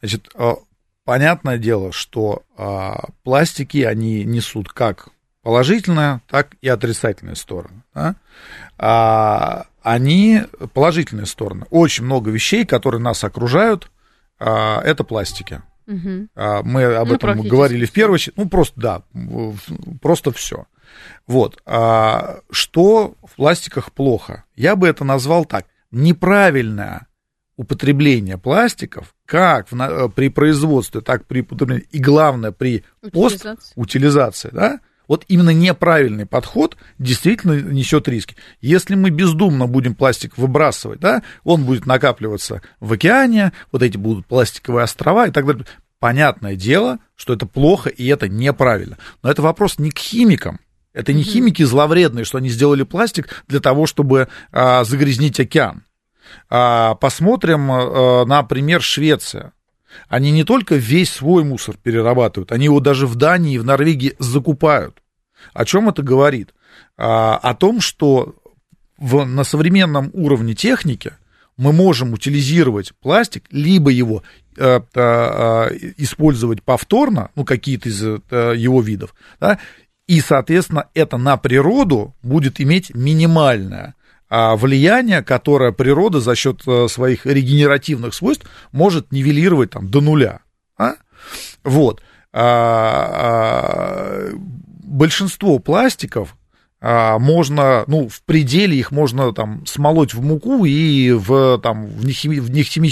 [0.00, 0.32] Значит,
[1.04, 2.44] понятное дело, что
[3.24, 5.08] пластики, они несут как
[5.42, 7.82] положительная, так и отрицательная сторона.
[7.94, 8.16] Да?
[8.78, 10.42] А, они
[10.74, 11.66] положительные стороны.
[11.70, 13.90] Очень много вещей, которые нас окружают,
[14.38, 15.62] а, это пластики.
[15.86, 16.28] Угу.
[16.34, 18.36] А, мы об ну, этом говорили в первую очередь.
[18.36, 19.02] Ну, просто, да,
[20.00, 20.66] просто все.
[21.26, 21.60] Вот.
[21.66, 24.44] А, что в пластиках плохо?
[24.54, 25.66] Я бы это назвал так.
[25.90, 27.08] Неправильное
[27.56, 35.24] употребление пластиков как в, при производстве, так при употреблении, и главное при пост-утилизации, да, вот
[35.26, 38.36] именно неправильный подход действительно несет риски.
[38.60, 44.26] Если мы бездумно будем пластик выбрасывать, да, он будет накапливаться в океане, вот эти будут
[44.26, 45.66] пластиковые острова и так далее.
[45.98, 48.98] Понятное дело, что это плохо и это неправильно.
[49.24, 50.60] Но это вопрос не к химикам,
[50.92, 55.82] это не химики зловредные, что они сделали пластик для того, чтобы а, загрязнить океан.
[56.48, 59.54] А, посмотрим а, на пример Швеция.
[60.08, 64.14] Они не только весь свой мусор перерабатывают, они его даже в Дании и в Норвегии
[64.20, 64.99] закупают.
[65.52, 66.54] О чем это говорит?
[66.96, 68.34] А, о том, что
[68.98, 71.12] в, на современном уровне техники
[71.56, 74.22] мы можем утилизировать пластик, либо его
[74.56, 78.20] э, э, использовать повторно, ну, какие-то из э,
[78.56, 79.58] его видов, да,
[80.06, 83.94] и, соответственно, это на природу будет иметь минимальное
[84.32, 90.40] а влияние, которое природа за счет э, своих регенеративных свойств может нивелировать там, до нуля.
[90.78, 90.94] А?
[91.64, 92.00] Вот.
[94.90, 96.36] Большинство пластиков
[96.82, 102.04] а, можно, ну, в пределе их можно там смолоть в муку и в, там, в,
[102.04, 102.88] нехими, в, нехими,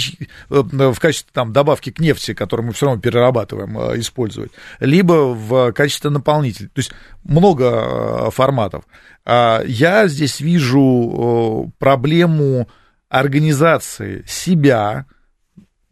[0.49, 5.33] э, в качестве там, добавки к нефти, которую мы все равно перерабатываем, э, использовать, либо
[5.33, 6.67] в качестве наполнителя.
[6.67, 6.91] То есть
[7.23, 8.85] много форматов.
[9.25, 12.69] А, я здесь вижу проблему
[13.09, 15.05] организации себя,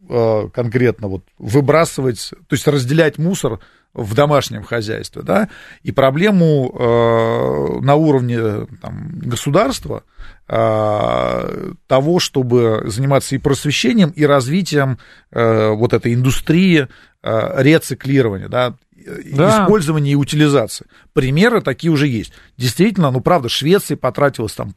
[0.08, 3.60] конкретно вот выбрасывать, то есть разделять мусор
[3.94, 5.48] в домашнем хозяйстве, да,
[5.82, 10.04] и проблему э, на уровне там, государства
[10.48, 14.98] э, того, чтобы заниматься и просвещением, и развитием
[15.30, 16.86] э, вот этой индустрии
[17.22, 19.62] э, рециклирования, да, да.
[19.62, 20.86] использования и утилизации.
[21.12, 22.32] Примеры такие уже есть.
[22.56, 24.74] Действительно, ну, правда, Швеции потратилось там,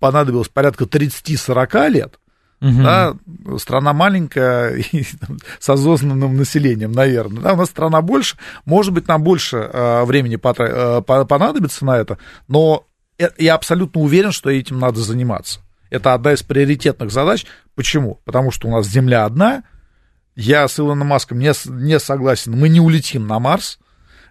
[0.00, 2.18] понадобилось порядка 30-40 лет,
[2.60, 2.82] Угу.
[2.82, 3.14] Да,
[3.58, 7.42] страна маленькая и там, с осознанным населением, наверное.
[7.42, 11.98] Да, у нас страна больше, может быть, нам больше э, времени потра- э, понадобится на
[11.98, 12.18] это,
[12.48, 12.84] но
[13.36, 15.60] я абсолютно уверен, что этим надо заниматься.
[15.90, 17.46] Это одна из приоритетных задач.
[17.74, 18.20] Почему?
[18.24, 19.64] Потому что у нас Земля одна.
[20.36, 22.52] Я с Илоном Маском не, не согласен.
[22.52, 23.78] Мы не улетим на Марс.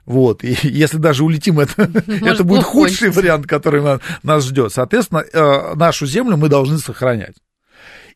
[0.06, 4.72] Вот, и если даже улетим, это, это будет худший вариант, который нас ждет.
[4.72, 7.36] Соответственно, э, нашу Землю мы должны сохранять.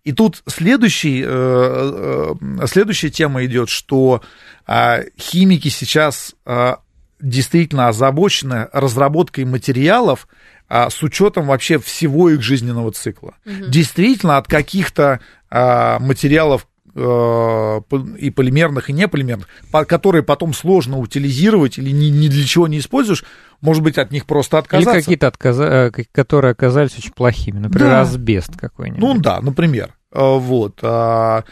[0.03, 4.21] И тут следующий, э, э, следующая тема идет, что
[4.65, 6.79] а, химики сейчас а,
[7.19, 10.27] действительно озабочены разработкой материалов
[10.67, 13.35] а, с учетом вообще всего их жизненного цикла.
[13.45, 13.67] Угу.
[13.67, 15.19] Действительно, от каких-то
[15.53, 19.47] материалов и полимерных, и неполимерных,
[19.87, 23.23] которые потом сложно утилизировать или ни, ни для чего не используешь,
[23.61, 24.91] может быть, от них просто отказаться.
[24.91, 25.91] Или какие-то, отказа...
[26.11, 28.01] которые оказались очень плохими, например, да.
[28.01, 28.99] асбест какой-нибудь.
[28.99, 29.95] Ну да, например.
[30.11, 30.79] Э, вот.
[30.83, 31.43] А,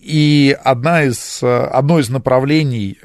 [0.00, 2.98] и одна из, одно из направлений,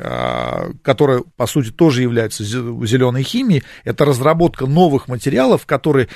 [0.84, 6.08] которое, по сути, тоже является зеленой химией, это разработка новых материалов, которые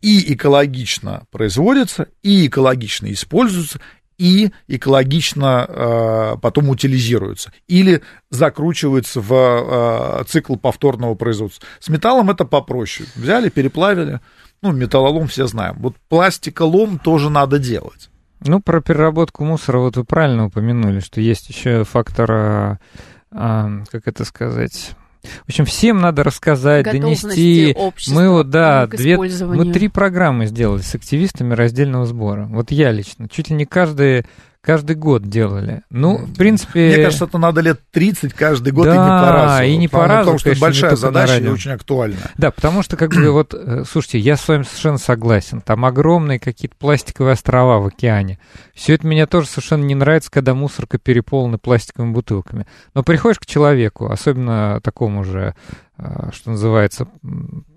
[0.00, 3.80] и экологично производятся, и экологично используются,
[4.18, 11.66] и экологично э, потом утилизируются или закручиваются в э, цикл повторного производства.
[11.80, 13.08] С металлом это попроще.
[13.16, 14.20] Взяли, переплавили,
[14.62, 15.76] ну, металлолом все знаем.
[15.78, 18.10] Вот пластиколом тоже надо делать.
[18.40, 22.78] Ну, про переработку мусора вот вы правильно упомянули, что есть еще фактор, а,
[23.30, 24.92] а, как это сказать,
[25.24, 27.76] В общем, всем надо рассказать, донести.
[28.08, 32.46] Мы вот, да, две, мы три программы сделали с активистами раздельного сбора.
[32.50, 33.28] Вот я лично.
[33.28, 34.24] Чуть ли не каждый
[34.64, 35.82] каждый год делали.
[35.90, 36.88] Ну, в принципе...
[36.88, 39.64] Мне кажется, это надо лет 30 каждый год да, и не по разу.
[39.64, 42.16] и не по разу, Потому что это большая задача и очень актуальна.
[42.38, 45.60] Да, потому что, как бы, вот, э, слушайте, я с вами совершенно согласен.
[45.60, 48.38] Там огромные какие-то пластиковые острова в океане.
[48.74, 52.66] Все это мне тоже совершенно не нравится, когда мусорка переполнена пластиковыми бутылками.
[52.94, 55.54] Но приходишь к человеку, особенно такому же
[55.98, 57.06] э, что называется,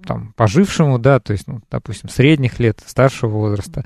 [0.06, 3.86] там, пожившему, да, то есть, ну, допустим, средних лет, старшего возраста,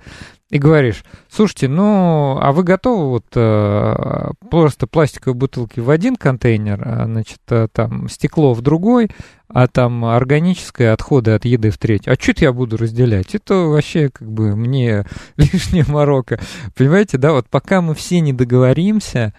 [0.51, 6.81] и говоришь, слушайте, ну, а вы готовы вот э, просто пластиковые бутылки в один контейнер,
[6.83, 9.11] а, значит, э, там стекло в другой,
[9.53, 12.09] а там органическое отходы от еды в третий.
[12.09, 13.35] А что я буду разделять?
[13.35, 15.05] Это вообще как бы мне
[15.37, 16.39] лишняя морока.
[16.75, 19.33] Понимаете, да, вот пока мы все не договоримся,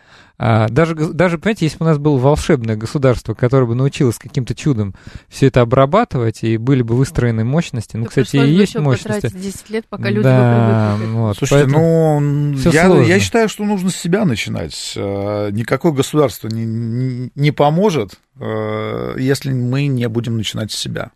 [0.45, 4.57] а, даже, даже, понимаете, если бы у нас было волшебное государство, которое бы научилось каким-то
[4.57, 4.93] чудом
[5.29, 9.31] все это обрабатывать, и были бы выстроены мощности, ну, кстати, и есть мощности.
[9.33, 14.25] 10 лет, пока люди да, вот, Слушайте, ну, я, я считаю, что нужно с себя
[14.25, 14.95] начинать.
[14.97, 21.13] А, никакое государство не, не поможет, если мы не будем начинать с себя.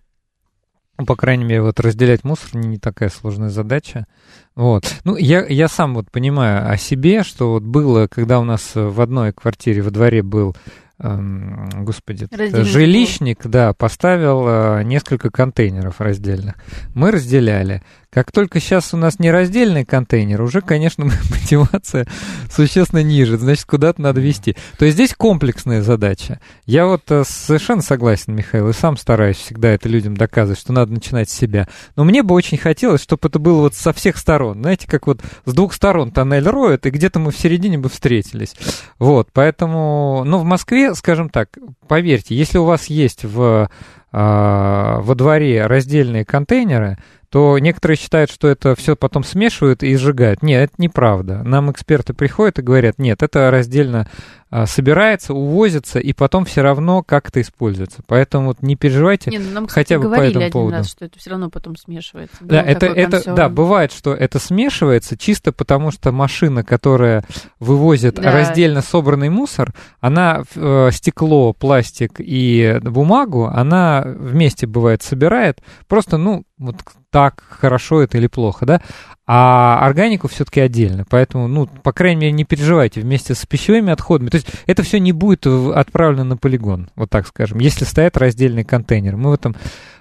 [0.99, 4.07] Ну, по крайней мере, вот разделять мусор не такая сложная задача.
[4.55, 4.85] Вот.
[5.05, 9.01] Ну, я, я сам вот понимаю о себе, что вот было, когда у нас в
[9.01, 10.57] одной квартире во дворе был
[10.99, 16.55] эм, господи, жилищник, да, поставил э, несколько контейнеров раздельных.
[16.95, 17.83] Мы разделяли.
[18.17, 22.07] Как только сейчас у нас не раздельный контейнер, уже, конечно, мотивация
[22.51, 24.57] существенно ниже, значит, куда-то надо вести.
[24.79, 26.41] То есть здесь комплексная задача.
[26.65, 30.95] Я вот э, совершенно согласен, Михаил, и сам стараюсь всегда это людям доказывать, что надо
[30.95, 31.69] начинать с себя.
[31.95, 34.63] Но мне бы очень хотелось, чтобы это было вот со всех сторон.
[34.63, 38.57] Знаете, как вот с двух сторон тоннель роют, и где-то мы в середине бы встретились.
[38.99, 41.51] Вот, поэтому, ну, в Москве, скажем так,
[41.87, 43.69] поверьте, если у вас есть в,
[44.11, 46.97] э, во дворе раздельные контейнеры,
[47.31, 50.43] то некоторые считают, что это все потом смешивают и сжигают.
[50.43, 51.43] Нет, это неправда.
[51.43, 54.09] Нам эксперты приходят и говорят, нет, это раздельно
[54.49, 58.03] а, собирается, увозится, и потом все равно как это используется.
[58.07, 60.77] Поэтому вот не переживайте не, ну, нам, кстати, хотя бы по этому поводу.
[60.77, 62.37] Раз, что это все равно потом смешивается.
[62.41, 63.37] Да, это, это, консерв...
[63.37, 67.25] да, бывает, что это смешивается чисто потому, что машина, которая
[67.59, 68.31] вывозит да.
[68.31, 76.45] раздельно собранный мусор, она э, стекло, пластик и бумагу, она вместе бывает собирает, просто, ну,
[76.57, 76.77] вот
[77.17, 78.83] так хорошо это или плохо, да,
[79.27, 81.05] а органику все-таки отдельно.
[81.09, 84.31] Поэтому, ну, по крайней мере, не переживайте вместе с пищевыми отходами.
[84.31, 88.65] То есть это все не будет отправлено на полигон, вот так скажем, если стоят раздельные
[88.65, 89.17] контейнеры.
[89.17, 89.57] Мы в этом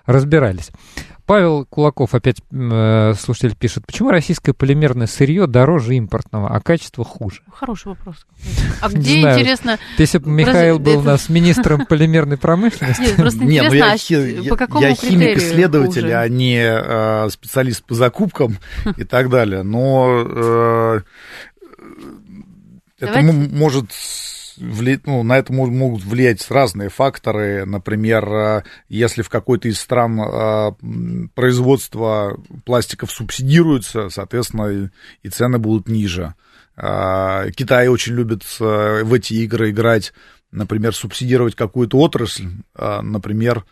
[0.05, 0.71] разбирались.
[1.25, 7.41] Павел Кулаков, опять э, слушатель пишет, почему российское полимерное сырье дороже импортного, а качество хуже?
[7.51, 8.25] Хороший вопрос.
[8.81, 9.79] А где, интересно...
[9.97, 13.01] Если бы Михаил был у нас министром полимерной промышленности...
[13.01, 18.57] Нет, просто ну, интересно, по какому Я химик-исследователь, а не э, специалист по закупкам
[18.97, 19.63] и так далее.
[19.63, 21.01] Но э,
[22.99, 23.85] это может
[24.57, 24.99] вли...
[25.05, 27.65] ну, на это могут влиять разные факторы.
[27.65, 30.71] Например, э, если в какой-то из стран э,
[31.33, 34.91] производство пластиков субсидируется, соответственно,
[35.23, 36.33] и цены будут ниже.
[36.75, 40.11] Китай очень любит в эти игры играть,
[40.51, 43.63] например, субсидировать какую-то отрасль, например,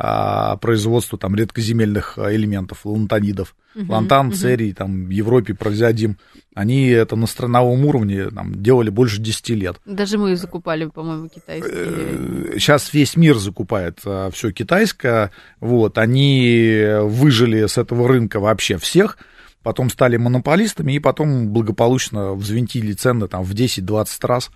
[0.00, 3.56] а, производству там редкоземельных а, элементов, лантанидов.
[3.74, 4.34] Uh-huh, Лантан, uh-huh.
[4.34, 6.18] церий, там, в Европе прозиадим,
[6.54, 9.80] они это на страновом уровне там, делали больше 10 лет.
[9.84, 12.52] Даже мы закупали, по-моему, китайские.
[12.60, 19.18] Сейчас весь мир закупает а, все китайское, вот, они выжили с этого рынка вообще всех,
[19.64, 24.50] потом стали монополистами и потом благополучно взвинтили цены там в 10-20 раз.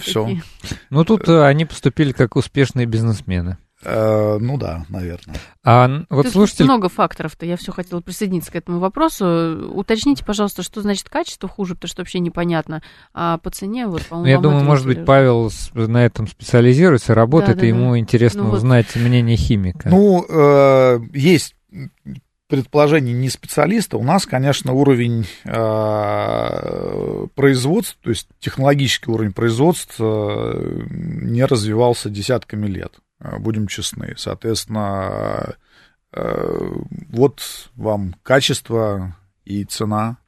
[0.00, 0.38] Все.
[0.88, 3.58] Ну, тут э, они поступили как успешные бизнесмены.
[3.84, 5.36] Э, ну да, наверное.
[5.64, 6.64] А вот Тут слушатель...
[6.64, 9.70] много факторов-то, я все хотела присоединиться к этому вопросу.
[9.74, 12.82] Уточните, пожалуйста, что значит качество хуже, потому что вообще непонятно.
[13.12, 17.60] А по цене, вот, по-моему, Я думаю, может быть, Павел на этом специализируется, работает, да,
[17.62, 17.98] да, и ему да.
[17.98, 19.02] интересно ну, узнать вот...
[19.02, 19.88] мнение химика.
[19.88, 21.54] Ну, э, есть
[22.52, 30.82] предположение не специалиста, у нас, конечно, уровень э, производства, то есть технологический уровень производства э,
[30.90, 32.92] не развивался десятками лет.
[33.22, 34.14] Э, будем честны.
[34.16, 35.54] Соответственно,
[36.12, 36.72] э,
[37.10, 37.40] вот
[37.76, 40.18] вам качество и цена.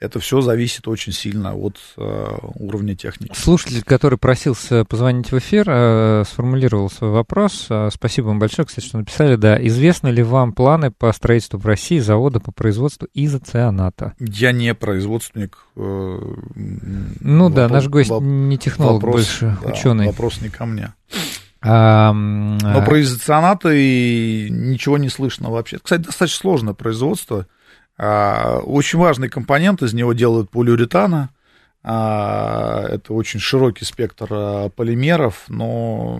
[0.00, 3.32] Это все зависит очень сильно от э, уровня техники.
[3.34, 5.64] Слушатель, который просился позвонить в эфир,
[6.26, 7.68] сформулировал свой вопрос.
[7.90, 9.36] Спасибо вам большое, кстати, что написали.
[9.36, 14.14] Да, известны ли вам планы по строительству в России завода по производству изоцианата?
[14.18, 15.58] Я не производственник.
[15.74, 20.06] Ну вопрос, да, наш гость не технолог, вопрос, больше да, ученый.
[20.06, 20.92] Вопрос не ко мне.
[21.64, 25.78] Но про изоцианаты ничего не слышно вообще.
[25.78, 27.46] Кстати, достаточно сложное производство.
[27.96, 31.30] А, очень важный компонент, из него делают полиуретана.
[31.86, 36.18] А, это очень широкий спектр а, полимеров, но...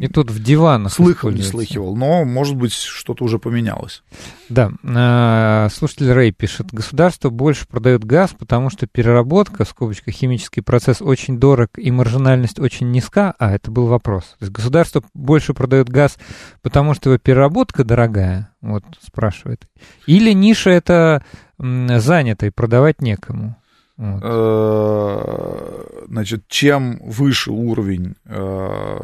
[0.00, 4.02] И тут в диванах Слыхал, не слыхивал, но, может быть, что-то уже поменялось.
[4.48, 10.62] Да, а, слушатель Рэй пишет, государство больше продает газ, потому что переработка, в скобочках, химический
[10.62, 14.24] процесс очень дорог и маржинальность очень низка, а это был вопрос.
[14.38, 16.16] То есть государство больше продает газ,
[16.62, 19.66] потому что его переработка дорогая, вот спрашивает.
[20.06, 21.22] Или ниша это
[21.58, 23.56] занята и продавать некому.
[24.02, 24.20] Вот.
[24.24, 28.98] Э, значит, чем выше уровень э,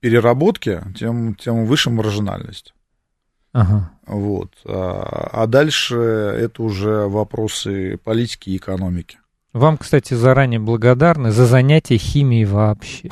[0.00, 2.72] переработки, тем, тем выше маржинальность.
[3.52, 3.90] Ага.
[4.06, 4.52] Вот.
[4.66, 9.18] А, а дальше это уже вопросы политики и экономики.
[9.52, 13.10] Вам, кстати, заранее благодарны за занятие химией вообще.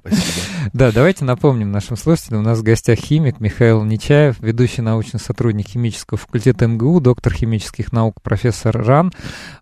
[0.00, 0.35] Спасибо.
[0.76, 2.40] Да, давайте напомним нашим слушателям.
[2.40, 7.92] У нас в гостях химик Михаил Нечаев, ведущий научный сотрудник химического факультета МГУ, доктор химических
[7.92, 9.10] наук, профессор РАН.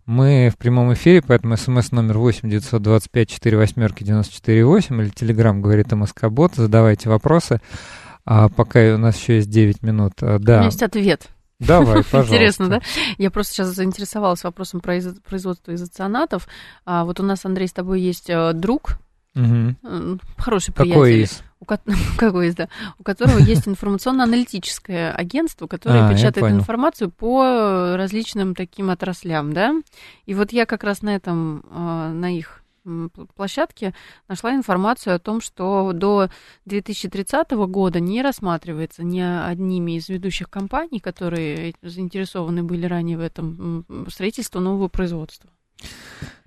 [0.06, 5.62] Мы в прямом эфире, поэтому смс номер 8 925 4 восьмерки 94 8 или телеграмм
[5.62, 6.56] говорит МСК-бот.
[6.56, 7.60] Задавайте вопросы.
[8.24, 10.14] А пока у нас еще есть 9 минут.
[10.20, 10.54] А, да.
[10.54, 11.28] У меня есть ответ.
[11.60, 12.34] Давай, пожалуйста.
[12.34, 12.80] Интересно, да?
[13.18, 16.48] Я просто сейчас заинтересовалась вопросом про производство изоцианатов.
[16.84, 18.98] А вот у нас, Андрей, с тобой есть э, друг,
[19.34, 20.20] Угу.
[20.38, 21.22] Хороший Какой приятель.
[21.22, 21.42] из?
[21.60, 21.80] У, ко-
[22.18, 22.68] какой из, да,
[22.98, 29.74] у которого есть информационно-аналитическое агентство, которое А, печатает информацию по различным таким отраслям, да.
[30.26, 32.64] И вот я как раз на этом, э, на их
[33.34, 33.94] площадке
[34.28, 36.28] нашла информацию о том, что до
[36.66, 43.86] 2030 года не рассматривается ни одними из ведущих компаний, которые заинтересованы были ранее в этом,
[44.10, 45.50] строительство нового производства.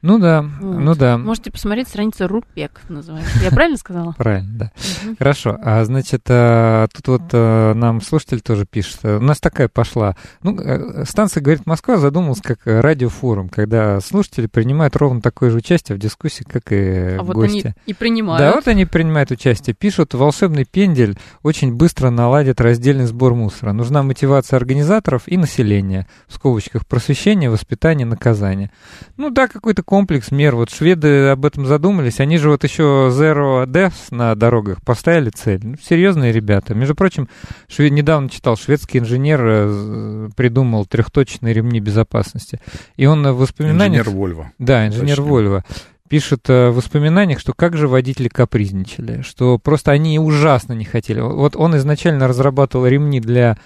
[0.04, 0.78] Ну да, Вот.
[0.80, 1.18] ну да.
[1.18, 3.32] Можете посмотреть страницу РУПЕК называется.
[3.44, 4.12] Я правильно сказала?
[4.18, 4.72] Правильно, да.
[5.18, 5.58] Хорошо.
[5.60, 9.00] А значит, а, тут вот а, нам слушатель тоже пишет.
[9.04, 10.16] а, У нас такая пошла.
[10.44, 15.58] Ну, э, станция «Говорит Москва» задумалась как э, радиофорум, когда слушатели принимают ровно такое же
[15.58, 17.66] участие в дискуссии, как и А вот гости.
[17.66, 18.40] они и принимают.
[18.40, 19.74] Да, вот они принимают участие.
[19.74, 23.74] Пишут, волшебный пендель очень быстро наладит раздельный сбор мусора.
[23.74, 26.08] Нужна мотивация организаторов и населения.
[26.28, 28.70] В скобочках просвещение, воспитание, наказание.
[29.18, 30.56] Ну да, какой-то комплекс мер.
[30.56, 32.20] Вот шведы об этом задумались.
[32.20, 35.62] Они же вот еще Zero Deaths на дорогах поставили цель.
[35.64, 36.76] Ну, серьезные ребята.
[36.76, 37.30] Между прочим,
[37.70, 37.94] швед...
[37.94, 42.60] недавно читал, шведский инженер э, придумал трехточные ремни безопасности.
[42.98, 44.02] И он в воспоминаниях...
[44.02, 44.52] Инженер Вольво.
[44.60, 45.22] Да, инженер.
[45.22, 45.64] Вольво
[46.10, 51.22] пишет э, в воспоминаниях, что как же водители капризничали, что просто они ужасно не хотели.
[51.22, 53.58] Вот он изначально разрабатывал ремни для...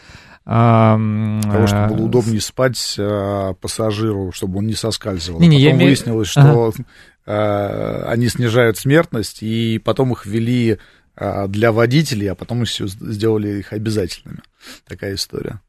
[0.46, 0.98] а,
[1.44, 5.40] того, чтобы а, было удобнее спать а, пассажиру, чтобы он не соскальзывал.
[5.40, 6.74] Не-не, А я потом имею- выяснилось, что
[7.26, 10.80] а, они снижают смертность, и потом их ввели
[11.16, 14.40] а, для водителей, а потом еще сделали их обязательными.
[14.88, 15.60] Такая история.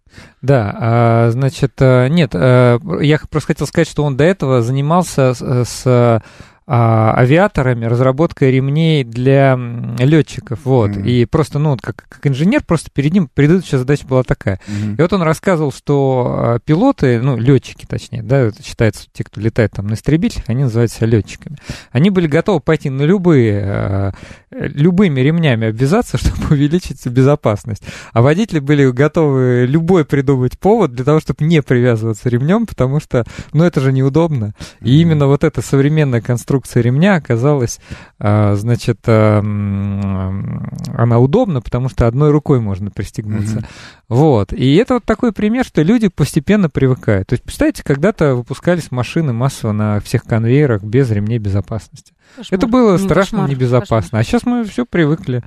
[0.43, 5.33] Да, а, значит, э, нет, э, я просто хотел сказать, что он до этого занимался
[5.33, 6.21] с, а,
[6.67, 9.59] авиаторами, разработкой ремней для
[9.99, 11.05] летчиков, вот, Мгм.
[11.05, 14.61] и просто, ну, как, как инженер, просто перед ним предыдущая задача была такая.
[14.97, 19.41] И вот он рассказывал, что э, пилоты, ну, летчики, точнее, да, это считается, те, кто
[19.41, 21.57] летает там на истребителях, они называют себя летчиками.
[21.91, 24.13] Они были готовы пойти на любые, э,
[24.51, 27.83] любыми ремнями обвязаться, чтобы увеличить безопасность.
[28.13, 33.25] А водители были готовы любой придумать повод для того, чтобы не привязываться ремнем, потому что,
[33.53, 34.55] ну, это же неудобно.
[34.81, 37.79] И именно вот эта современная конструкция ремня оказалась,
[38.19, 43.57] э, значит, м, она удобна, потому что одной рукой можно пристегнуться.
[43.57, 43.67] Мгм.
[44.09, 44.53] Вот.
[44.53, 47.29] И это вот такой пример, что люди постепенно привыкают.
[47.29, 52.13] То есть, представьте, когда-то выпускались машины массово на всех конвейерах без ремней безопасности.
[52.37, 52.59] Кошмар.
[52.59, 54.19] Это было страшно кошмар, небезопасно.
[54.19, 55.43] А сейчас мы все привыкли.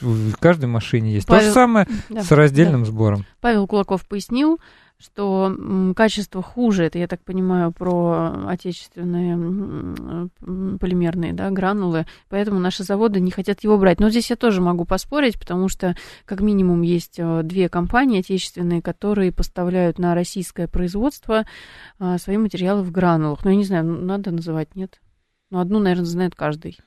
[0.00, 1.26] В, каждой машине есть.
[1.26, 2.02] То Павел- же самое кошмар.
[2.10, 3.18] Да, с раздельным сбором.
[3.20, 3.24] да.
[3.42, 4.58] Павел Кулаков пояснил,
[4.98, 10.30] что качество хуже, это я так понимаю про отечественные
[10.78, 14.00] полимерные да, гранулы, поэтому наши заводы не хотят его брать.
[14.00, 18.82] Но здесь я тоже могу поспорить, потому что как минимум есть э, две компании отечественные,
[18.82, 21.44] которые поставляют на российское производство
[21.98, 23.44] а, свои материалы в гранулах.
[23.44, 25.00] Ну, я не знаю, надо называть, нет?
[25.50, 26.78] Ну, одну, наверное, знает каждый.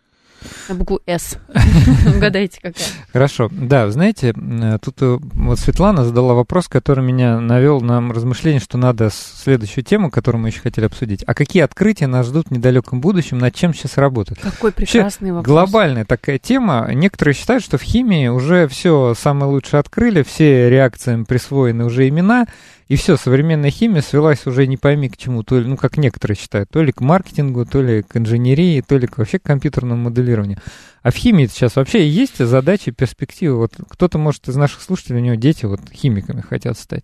[0.69, 1.38] На букву «С».
[2.15, 2.85] Угадайте, какая.
[3.11, 3.49] Хорошо.
[3.51, 8.77] Да, знаете, м, тут э, вот Светлана задала вопрос, который меня навел на размышление, что
[8.77, 11.23] надо следующую тему, которую мы еще хотели обсудить.
[11.25, 14.39] А какие открытия нас ждут в недалеком будущем, над чем сейчас работать?
[14.39, 15.45] Какой прекрасный вопрос.
[15.47, 16.89] Глобальная такая тема.
[16.93, 22.47] Некоторые считают, что в химии уже все самое лучшее открыли, все реакциям присвоены уже имена,
[22.88, 26.38] И все, современная химия свелась уже не пойми к чему, то ли, ну, как некоторые
[26.38, 30.03] считают, то ли к маркетингу, то ли к инженерии, то ли к вообще к компьютерному
[30.03, 30.59] моделированию.
[31.01, 33.57] А в химии сейчас вообще есть задачи, перспективы?
[33.57, 37.03] Вот кто-то, может, из наших слушателей, у него дети вот химиками хотят стать.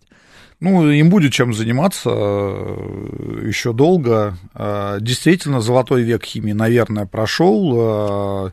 [0.60, 4.38] Ну, им будет чем заниматься э, еще долго.
[4.54, 8.46] Э, действительно, золотой век химии, наверное, прошел.
[8.46, 8.50] Э,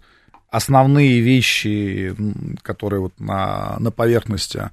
[0.49, 2.13] основные вещи,
[2.61, 4.71] которые вот на, на поверхности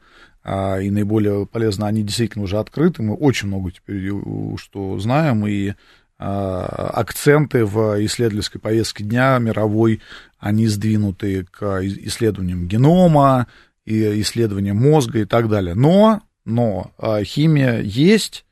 [0.80, 3.02] и наиболее полезно, они действительно уже открыты.
[3.02, 4.10] Мы очень много теперь
[4.56, 5.74] что знаем, и
[6.18, 10.00] а, акценты в исследовательской повестке дня мировой,
[10.38, 13.46] они сдвинуты к исследованиям генома,
[13.84, 15.74] и исследованиям мозга и так далее.
[15.74, 18.44] Но, но а, химия есть,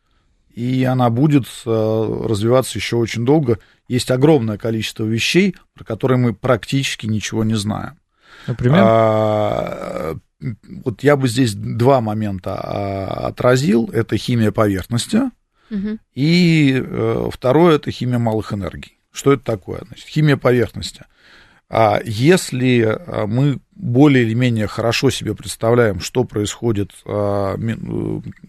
[0.54, 3.58] и она будет развиваться еще очень долго.
[3.88, 7.98] Есть огромное количество вещей, про которые мы практически ничего не знаем.
[8.46, 10.18] Например?
[10.40, 13.90] Вот я бы здесь два момента а, отразил.
[13.92, 15.22] Это химия поверхности.
[15.70, 15.98] Угу.
[16.14, 18.98] И э, второе это химия малых энергий.
[19.10, 19.80] Что это такое?
[19.86, 21.04] Значит, химия поверхности.
[21.68, 27.56] А если а, мы более или менее хорошо себе представляем, что происходит, а,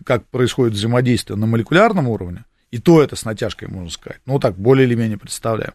[0.05, 4.57] как происходит взаимодействие на молекулярном уровне, и то это с натяжкой, можно сказать, ну так,
[4.57, 5.73] более или менее представляем,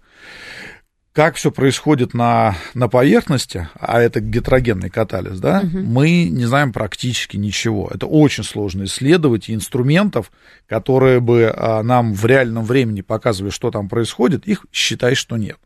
[1.12, 5.78] как все происходит на, на поверхности, а это гетерогенный катализ, да, угу.
[5.78, 7.90] мы не знаем практически ничего.
[7.92, 10.32] Это очень сложно исследовать, и инструментов,
[10.66, 15.58] которые бы а, нам в реальном времени показывали, что там происходит, их считай, что нет.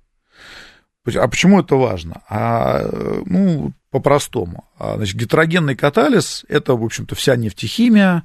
[1.15, 2.23] А почему это важно?
[2.29, 2.85] А,
[3.25, 4.65] ну, по-простому.
[4.77, 8.25] А, значит, гетерогенный катализ– это, в общем-то, вся нефтехимия.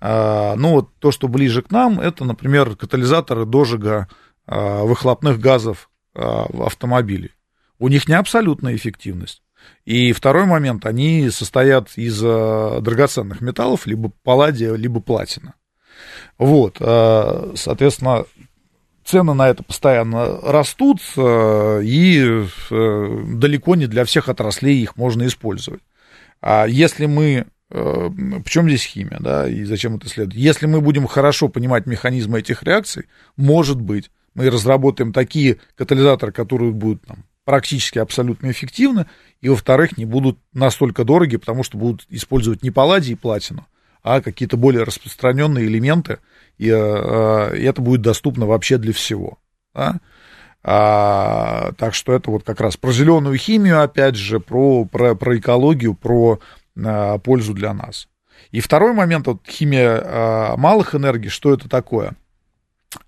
[0.00, 4.08] А, ну, вот то, что ближе к нам, это, например, катализаторы дожига
[4.46, 7.32] а, выхлопных газов автомобилей.
[7.78, 9.42] У них не абсолютная эффективность.
[9.84, 15.54] И второй момент, они состоят из а, драгоценных металлов, либо палладия, либо платина.
[16.38, 18.24] Вот, а, соответственно,
[19.04, 25.82] цены на это постоянно растут, и далеко не для всех отраслей их можно использовать.
[26.40, 30.36] А если мы в чем здесь химия, да, и зачем это следует?
[30.36, 33.06] Если мы будем хорошо понимать механизмы этих реакций,
[33.36, 39.06] может быть, мы разработаем такие катализаторы, которые будут там, практически абсолютно эффективны,
[39.40, 43.66] и, во-вторых, не будут настолько дороги, потому что будут использовать не палладий и платину,
[44.02, 46.18] а какие-то более распространенные элементы,
[46.58, 49.38] и, э, и это будет доступно вообще для всего.
[49.74, 50.00] Да?
[50.64, 55.38] А, так что это вот как раз про зеленую химию, опять же, про, про, про
[55.38, 56.38] экологию, про
[56.84, 58.08] а, пользу для нас.
[58.52, 62.12] И второй момент, вот химия а, малых энергий, что это такое?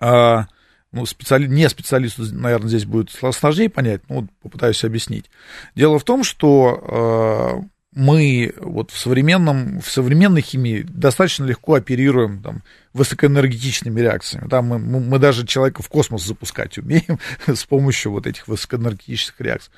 [0.00, 0.46] А,
[0.94, 1.46] ну, специали...
[1.46, 5.30] не специалисту, наверное, здесь будет сложнее понять, но вот попытаюсь объяснить.
[5.74, 12.42] Дело в том, что э, мы вот в, современном, в современной химии достаточно легко оперируем
[12.42, 14.48] там, высокоэнергетичными реакциями.
[14.48, 19.72] Там мы, мы даже человека в космос запускать умеем с помощью вот этих высокоэнергетических реакций.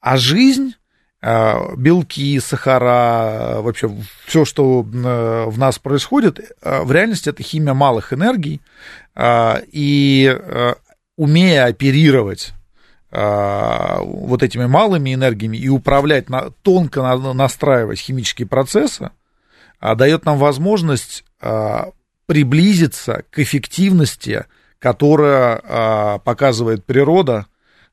[0.00, 0.74] А жизнь
[1.22, 3.88] белки, сахара, вообще
[4.26, 8.60] все, что э, в нас происходит, э, в реальности это химия малых энергий,
[9.14, 10.76] а, и а,
[11.16, 12.54] умея оперировать
[13.10, 16.26] а, вот этими малыми энергиями и управлять,
[16.62, 19.10] тонко настраивать химические процессы,
[19.80, 21.24] дает нам возможность
[22.26, 24.44] приблизиться к эффективности,
[24.78, 27.46] которая показывает природа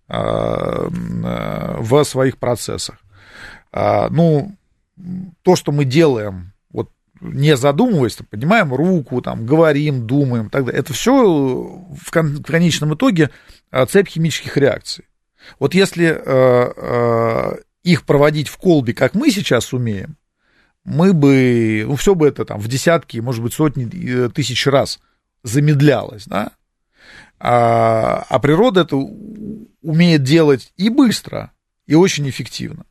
[0.08, 3.00] в своих процессах.
[3.72, 4.56] Ну,
[5.44, 6.54] то, что мы делаем
[7.22, 10.80] не задумываясь, поднимаем руку, там, говорим, думаем, так далее.
[10.80, 13.30] Это все в, кон- в конечном итоге
[13.72, 15.06] а, цепь химических реакций.
[15.58, 20.18] Вот если э, э, их проводить в колбе, как мы сейчас умеем,
[20.84, 25.00] мы бы, ну, все бы это там в десятки, может быть, сотни э, тысяч раз
[25.44, 26.52] замедлялось, да?
[27.40, 31.54] А, а природа это умеет делать и быстро,
[31.88, 32.86] и очень эффективно.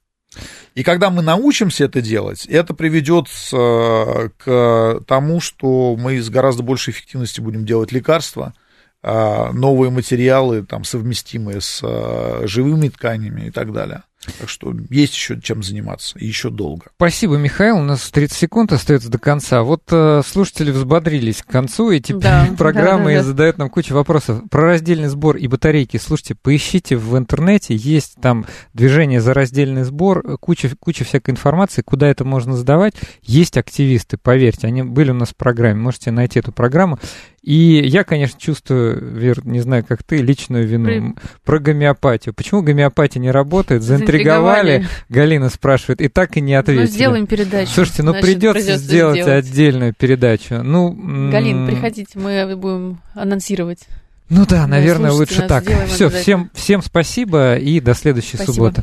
[0.74, 6.62] И когда мы научимся это делать, это приведет э, к тому, что мы с гораздо
[6.62, 8.54] большей эффективностью будем делать лекарства,
[9.00, 14.02] а, новые материалы, там, совместимые с э, живыми тканями и так далее.
[14.38, 16.86] Так что есть еще чем заниматься, и еще долго.
[16.96, 17.78] Спасибо, Михаил.
[17.78, 19.62] У нас 30 секунд остается до конца.
[19.62, 23.22] Вот э, слушатели взбодрились к концу, и теперь да, программа да, да, да.
[23.22, 24.42] задает нам кучу вопросов.
[24.50, 25.98] Про раздельный сбор и батарейки.
[25.98, 28.44] Слушайте, поищите в интернете, есть там
[28.74, 32.94] движение за раздельный сбор, куча, куча всякой информации, куда это можно сдавать.
[33.22, 36.98] Есть активисты, поверьте, они были у нас в программе, можете найти эту программу.
[37.42, 41.14] И я, конечно, чувствую, Вер, не знаю, как ты, личную вину При-
[41.44, 42.34] про гомеопатию.
[42.34, 43.82] Почему гомеопатия не работает?
[43.82, 46.86] Заинтриговали, Галина спрашивает, и так и не Ну, ответили.
[46.86, 47.70] сделаем передачу.
[47.72, 49.44] Слушайте, ну Значит, придется придется сделать сделать.
[49.46, 50.62] отдельную передачу.
[50.62, 50.90] Ну,
[51.30, 53.80] Галин, приходите, мы будем анонсировать.
[54.28, 55.64] Ну да, наверное, лучше так.
[55.86, 58.52] Все, всем, всем спасибо и до следующей Спасибо.
[58.52, 58.82] субботы.